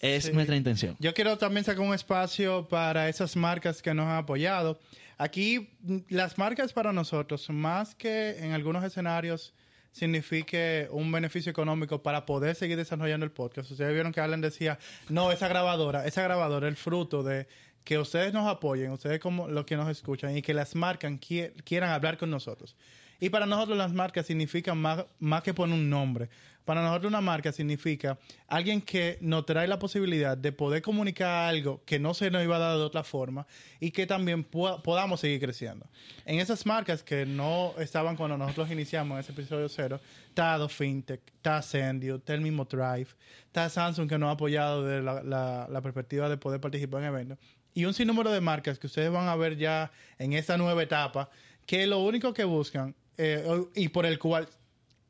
es 0.00 0.24
Sí. 0.24 0.32
nuestra 0.32 0.56
intención. 0.56 0.96
Yo 0.98 1.12
quiero 1.14 1.36
también 1.36 1.64
sacar 1.64 1.80
un 1.84 1.92
espacio 1.94 2.68
para 2.68 3.08
esas 3.08 3.36
marcas 3.36 3.82
que 3.82 3.92
nos 3.92 4.06
han 4.06 4.16
apoyado. 4.16 4.80
Aquí, 5.18 5.68
las 6.08 6.38
marcas 6.38 6.72
para 6.72 6.92
nosotros, 6.92 7.50
más 7.50 7.94
que 7.94 8.38
en 8.38 8.52
algunos 8.52 8.82
escenarios 8.84 9.52
signifique 9.92 10.88
un 10.92 11.12
beneficio 11.12 11.50
económico 11.50 12.02
para 12.02 12.24
poder 12.24 12.54
seguir 12.54 12.76
desarrollando 12.76 13.24
el 13.26 13.32
podcast. 13.32 13.70
Ustedes 13.70 13.92
vieron 13.92 14.12
que 14.12 14.20
Alan 14.20 14.40
decía, 14.40 14.78
no, 15.08 15.30
esa 15.32 15.48
grabadora, 15.48 16.06
esa 16.06 16.22
grabadora 16.22 16.66
es 16.68 16.70
el 16.72 16.76
fruto 16.76 17.22
de 17.22 17.46
que 17.84 17.98
ustedes 17.98 18.32
nos 18.32 18.46
apoyen, 18.48 18.90
ustedes 18.92 19.20
como 19.20 19.48
los 19.48 19.64
que 19.66 19.76
nos 19.76 19.88
escuchan 19.90 20.36
y 20.36 20.42
que 20.42 20.54
las 20.54 20.74
marcas 20.74 21.12
quie- 21.14 21.52
quieran 21.64 21.90
hablar 21.90 22.16
con 22.18 22.30
nosotros. 22.30 22.76
Y 23.20 23.28
para 23.28 23.46
nosotros 23.46 23.76
las 23.76 23.92
marcas 23.92 24.26
significan 24.26 24.78
más, 24.78 25.04
más 25.18 25.42
que 25.42 25.52
poner 25.54 25.74
un 25.78 25.88
nombre. 25.90 26.28
Para 26.64 26.82
nosotros 26.82 27.08
una 27.10 27.20
marca 27.20 27.50
significa 27.52 28.18
alguien 28.46 28.80
que 28.80 29.18
nos 29.20 29.44
trae 29.46 29.66
la 29.66 29.78
posibilidad 29.78 30.36
de 30.36 30.52
poder 30.52 30.82
comunicar 30.82 31.48
algo 31.48 31.82
que 31.84 31.98
no 31.98 32.14
se 32.14 32.30
nos 32.30 32.44
iba 32.44 32.56
a 32.56 32.58
dar 32.60 32.76
de 32.76 32.82
otra 32.84 33.02
forma 33.02 33.46
y 33.80 33.90
que 33.90 34.06
también 34.06 34.44
podamos 34.44 35.20
seguir 35.20 35.40
creciendo. 35.40 35.86
En 36.24 36.38
esas 36.38 36.64
marcas 36.66 37.02
que 37.02 37.26
no 37.26 37.74
estaban 37.78 38.14
cuando 38.16 38.36
nosotros 38.38 38.70
iniciamos 38.70 39.18
ese 39.18 39.32
episodio 39.32 39.68
cero, 39.68 40.00
está 40.28 40.68
Fintech, 40.68 41.22
está 41.34 41.60
Sendio, 41.62 42.16
está 42.16 42.34
el 42.34 42.40
mismo 42.42 42.66
Drive, 42.66 43.08
está 43.46 43.68
Samsung 43.68 44.08
que 44.08 44.18
nos 44.18 44.28
ha 44.28 44.32
apoyado 44.32 44.84
desde 44.84 45.02
la, 45.02 45.22
la- 45.22 45.66
la 45.68 45.80
perspectiva 45.82 46.28
de 46.28 46.36
poder 46.36 46.60
participar 46.60 47.00
en 47.02 47.08
eventos. 47.08 47.38
Y 47.74 47.84
un 47.84 47.94
sinnúmero 47.94 48.30
de 48.30 48.40
marcas 48.40 48.78
que 48.78 48.86
ustedes 48.86 49.10
van 49.10 49.28
a 49.28 49.34
ver 49.34 49.56
ya 49.56 49.90
en 50.18 50.34
esta 50.34 50.56
nueva 50.56 50.82
etapa, 50.82 51.30
que 51.66 51.86
lo 51.86 51.98
único 52.00 52.32
que 52.34 52.44
buscan 52.44 52.94
eh, 53.22 53.64
y 53.74 53.88
por 53.88 54.06
el 54.06 54.18
cual 54.18 54.48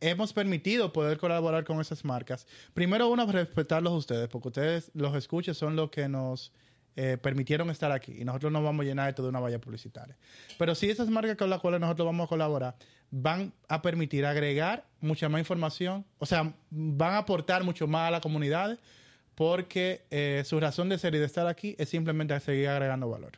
hemos 0.01 0.33
permitido 0.33 0.92
poder 0.92 1.18
colaborar 1.18 1.64
con 1.64 1.81
esas 1.81 2.05
marcas. 2.05 2.46
Primero, 2.75 3.09
uno, 3.09 3.31
respetarlos 3.31 3.92
a 3.92 3.96
ustedes, 3.96 4.29
porque 4.29 4.49
ustedes, 4.49 4.90
los 4.94 5.14
escuches, 5.14 5.57
son 5.57 5.77
los 5.77 5.90
que 5.90 6.09
nos 6.09 6.53
eh, 6.96 7.18
permitieron 7.23 7.70
estar 7.70 7.92
aquí 7.92 8.16
y 8.18 8.25
nosotros 8.25 8.51
no 8.51 8.62
vamos 8.62 8.85
a 8.85 8.88
llenar 8.88 9.09
esto 9.09 9.23
de 9.23 9.29
una 9.29 9.38
valla 9.38 9.61
publicitaria. 9.61 10.16
Pero 10.59 10.75
sí, 10.75 10.90
esas 10.90 11.09
marcas 11.09 11.37
con 11.37 11.49
las 11.49 11.61
cuales 11.61 11.81
nosotros 11.81 12.07
vamos 12.07 12.27
a 12.27 12.29
colaborar 12.29 12.77
van 13.12 13.53
a 13.68 13.83
permitir 13.83 14.27
agregar 14.27 14.87
mucha 15.01 15.29
más 15.29 15.40
información, 15.40 16.05
o 16.18 16.27
sea, 16.27 16.55
van 16.70 17.14
a 17.14 17.18
aportar 17.18 17.64
mucho 17.64 17.87
más 17.87 18.09
a 18.09 18.11
la 18.11 18.20
comunidad 18.20 18.79
porque 19.35 20.03
eh, 20.11 20.42
su 20.44 20.61
razón 20.61 20.88
de 20.88 20.99
ser 20.99 21.14
y 21.14 21.18
de 21.18 21.27
estar 21.27 21.46
aquí 21.46 21.75
es 21.79 21.88
simplemente 21.88 22.38
seguir 22.40 22.68
agregando 22.68 23.09
valor. 23.09 23.33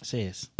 Así 0.00 0.20
es. 0.20 0.50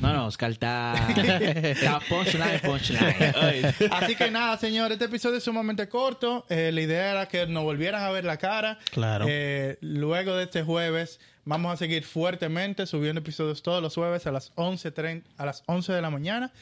No, 0.00 0.12
no, 0.12 0.26
Oscar 0.26 0.50
está. 0.50 0.94
está 1.16 2.00
punchline, 2.08 2.60
punchline. 2.60 3.74
Así 3.90 4.16
que 4.16 4.30
nada, 4.30 4.58
señor, 4.58 4.92
este 4.92 5.06
episodio 5.06 5.38
es 5.38 5.44
sumamente 5.44 5.88
corto. 5.88 6.44
Eh, 6.48 6.70
la 6.72 6.80
idea 6.80 7.10
era 7.12 7.28
que 7.28 7.46
nos 7.46 7.64
volvieran 7.64 8.02
a 8.02 8.10
ver 8.10 8.24
la 8.24 8.36
cara. 8.36 8.78
Claro. 8.90 9.26
Eh, 9.28 9.78
luego 9.80 10.36
de 10.36 10.44
este 10.44 10.62
jueves 10.62 11.20
vamos 11.44 11.72
a 11.72 11.76
seguir 11.76 12.04
fuertemente 12.04 12.86
subiendo 12.86 13.20
episodios 13.20 13.62
todos 13.62 13.82
los 13.82 13.94
jueves 13.94 14.26
a 14.26 14.32
las 14.32 14.54
11.30 14.56 15.22
a 15.36 15.46
las 15.46 15.62
11 15.66 15.92
de 15.92 16.02
la 16.02 16.10
mañana. 16.10 16.52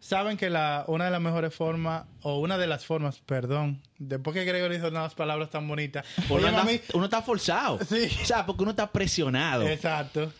Saben 0.00 0.36
que 0.36 0.48
la, 0.48 0.84
una 0.86 1.06
de 1.06 1.10
las 1.10 1.20
mejores 1.20 1.52
formas, 1.52 2.04
o 2.22 2.38
una 2.38 2.56
de 2.56 2.68
las 2.68 2.86
formas, 2.86 3.18
perdón, 3.18 3.82
después 3.98 4.32
que 4.32 4.44
Gregory 4.44 4.76
dijo 4.76 4.88
unas 4.88 5.14
palabras 5.14 5.50
tan 5.50 5.66
bonitas. 5.66 6.06
Uno, 6.28 6.52
mami, 6.52 6.80
uno 6.94 7.06
está 7.06 7.20
forzado. 7.20 7.80
Sí. 7.84 8.08
O 8.22 8.26
sea, 8.26 8.46
porque 8.46 8.62
uno 8.62 8.70
está 8.70 8.92
presionado. 8.92 9.66
Exacto. 9.66 10.32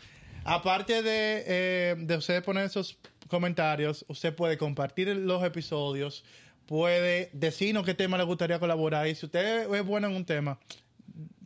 Aparte 0.44 1.02
de, 1.02 1.44
eh, 1.46 1.94
de 1.98 2.16
usted 2.16 2.42
poner 2.44 2.64
esos 2.64 2.98
comentarios, 3.28 4.04
usted 4.08 4.34
puede 4.34 4.56
compartir 4.58 5.08
los 5.16 5.42
episodios, 5.44 6.24
puede 6.66 7.30
decirnos 7.32 7.84
qué 7.84 7.94
tema 7.94 8.16
le 8.18 8.24
gustaría 8.24 8.58
colaborar. 8.58 9.06
Y 9.08 9.14
si 9.14 9.26
usted 9.26 9.72
es 9.74 9.84
bueno 9.84 10.06
en 10.08 10.16
un 10.16 10.24
tema, 10.24 10.58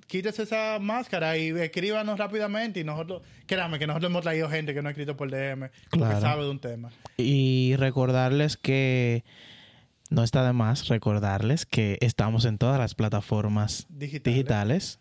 quítese 0.07 0.42
esa 0.44 0.78
máscara 0.81 1.37
y 1.38 1.48
escríbanos 1.50 2.18
rápidamente. 2.18 2.81
Y 2.81 2.85
nosotros, 2.85 3.22
créanme 3.46 3.78
que 3.78 3.87
nosotros 3.87 4.11
hemos 4.11 4.22
traído 4.22 4.48
gente 4.48 4.74
que 4.74 4.83
no 4.83 4.88
ha 4.88 4.92
escrito 4.92 5.16
por 5.16 5.31
DM, 5.31 5.70
Claro. 5.90 6.20
sabe 6.20 6.44
de 6.44 6.50
un 6.50 6.59
tema. 6.61 6.90
Y 7.16 7.74
recordarles 7.76 8.57
que 8.57 9.24
no 10.11 10.22
está 10.22 10.44
de 10.44 10.52
más 10.52 10.88
recordarles 10.88 11.64
que 11.64 11.96
estamos 12.02 12.44
en 12.44 12.59
todas 12.59 12.78
las 12.78 12.94
plataformas 12.94 13.87
Digitales. 13.88 14.22
digitales, 14.37 15.00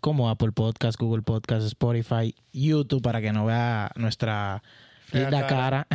como 0.00 0.28
Apple 0.30 0.52
Podcast, 0.52 0.98
Google 0.98 1.22
Podcast, 1.22 1.66
Spotify, 1.66 2.34
YouTube 2.52 3.02
para 3.02 3.20
que 3.20 3.32
no 3.32 3.46
vea 3.46 3.90
nuestra 3.96 4.62
linda 5.12 5.46
cara. 5.46 5.86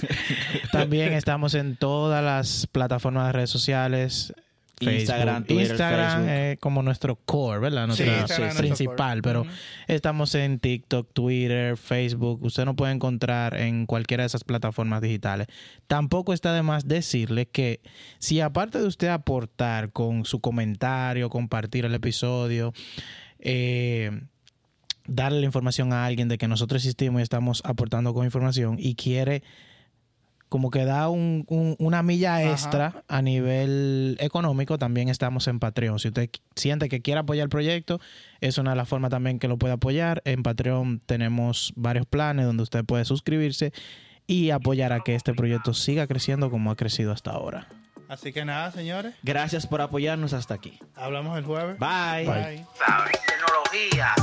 También 0.72 1.12
estamos 1.12 1.54
en 1.54 1.76
todas 1.76 2.22
las 2.24 2.66
plataformas 2.66 3.26
de 3.26 3.32
redes 3.32 3.50
sociales. 3.50 4.32
Instagram, 4.80 5.44
Facebook. 5.44 5.46
Twitter, 5.46 5.70
Instagram 5.72 6.28
es 6.28 6.58
como 6.58 6.82
nuestro 6.82 7.16
core, 7.16 7.58
¿verdad? 7.58 7.86
Nuestra 7.86 8.20
Instagram 8.20 8.30
es 8.30 8.38
nuestro 8.38 8.62
principal, 8.62 9.20
core. 9.20 9.22
pero 9.22 9.46
estamos 9.88 10.34
en 10.34 10.58
TikTok, 10.58 11.12
Twitter, 11.12 11.76
Facebook. 11.76 12.42
Usted 12.42 12.64
nos 12.64 12.76
puede 12.76 12.92
encontrar 12.92 13.56
en 13.58 13.84
cualquiera 13.84 14.22
de 14.22 14.28
esas 14.28 14.42
plataformas 14.42 15.02
digitales. 15.02 15.48
Tampoco 15.86 16.32
está 16.32 16.54
de 16.54 16.62
más 16.62 16.88
decirle 16.88 17.46
que 17.46 17.80
si 18.18 18.40
aparte 18.40 18.78
de 18.78 18.86
usted 18.86 19.08
aportar 19.08 19.92
con 19.92 20.24
su 20.24 20.40
comentario, 20.40 21.28
compartir 21.28 21.84
el 21.84 21.94
episodio, 21.94 22.72
eh, 23.40 24.22
darle 25.06 25.40
la 25.40 25.46
información 25.46 25.92
a 25.92 26.04
alguien 26.06 26.28
de 26.28 26.38
que 26.38 26.48
nosotros 26.48 26.82
existimos 26.82 27.20
y 27.20 27.22
estamos 27.22 27.62
aportando 27.64 28.14
con 28.14 28.24
información 28.24 28.76
y 28.78 28.94
quiere 28.94 29.42
como 30.48 30.70
que 30.72 30.84
da 30.84 31.08
un- 31.08 31.44
un- 31.48 31.76
una 31.78 32.02
milla 32.02 32.36
Ajá. 32.38 32.50
extra 32.50 33.04
a 33.06 33.22
nivel 33.22 34.16
económico, 34.18 34.78
también 34.78 35.08
estamos 35.08 35.46
en 35.46 35.60
Patreon. 35.60 36.00
Si 36.00 36.08
usted 36.08 36.28
siente 36.56 36.88
que 36.88 37.02
quiere 37.02 37.20
apoyar 37.20 37.44
el 37.44 37.48
proyecto, 37.50 38.00
es 38.40 38.58
una 38.58 38.70
de 38.70 38.76
las 38.76 38.88
formas 38.88 39.10
también 39.12 39.38
que 39.38 39.46
lo 39.46 39.58
puede 39.58 39.74
apoyar. 39.74 40.22
En 40.24 40.42
Patreon 40.42 41.00
tenemos 41.06 41.72
varios 41.76 42.04
planes 42.06 42.46
donde 42.46 42.64
usted 42.64 42.84
puede 42.84 43.04
suscribirse 43.04 43.72
y 44.26 44.50
apoyar 44.50 44.92
a 44.92 45.00
que 45.00 45.14
este 45.14 45.34
proyecto 45.34 45.72
siga 45.72 46.08
creciendo 46.08 46.50
como 46.50 46.72
ha 46.72 46.76
crecido 46.76 47.12
hasta 47.12 47.30
ahora. 47.30 47.68
Así 48.10 48.32
que 48.32 48.44
nada, 48.44 48.72
señores. 48.72 49.14
Gracias 49.22 49.68
por 49.68 49.80
apoyarnos 49.80 50.32
hasta 50.32 50.52
aquí. 50.54 50.80
Hablamos 50.96 51.38
el 51.38 51.44
jueves. 51.44 51.78
Bye. 51.78 52.26
Bye. 52.26 52.66
¿sabes? 52.76 53.12
Tecnología, 53.24 54.14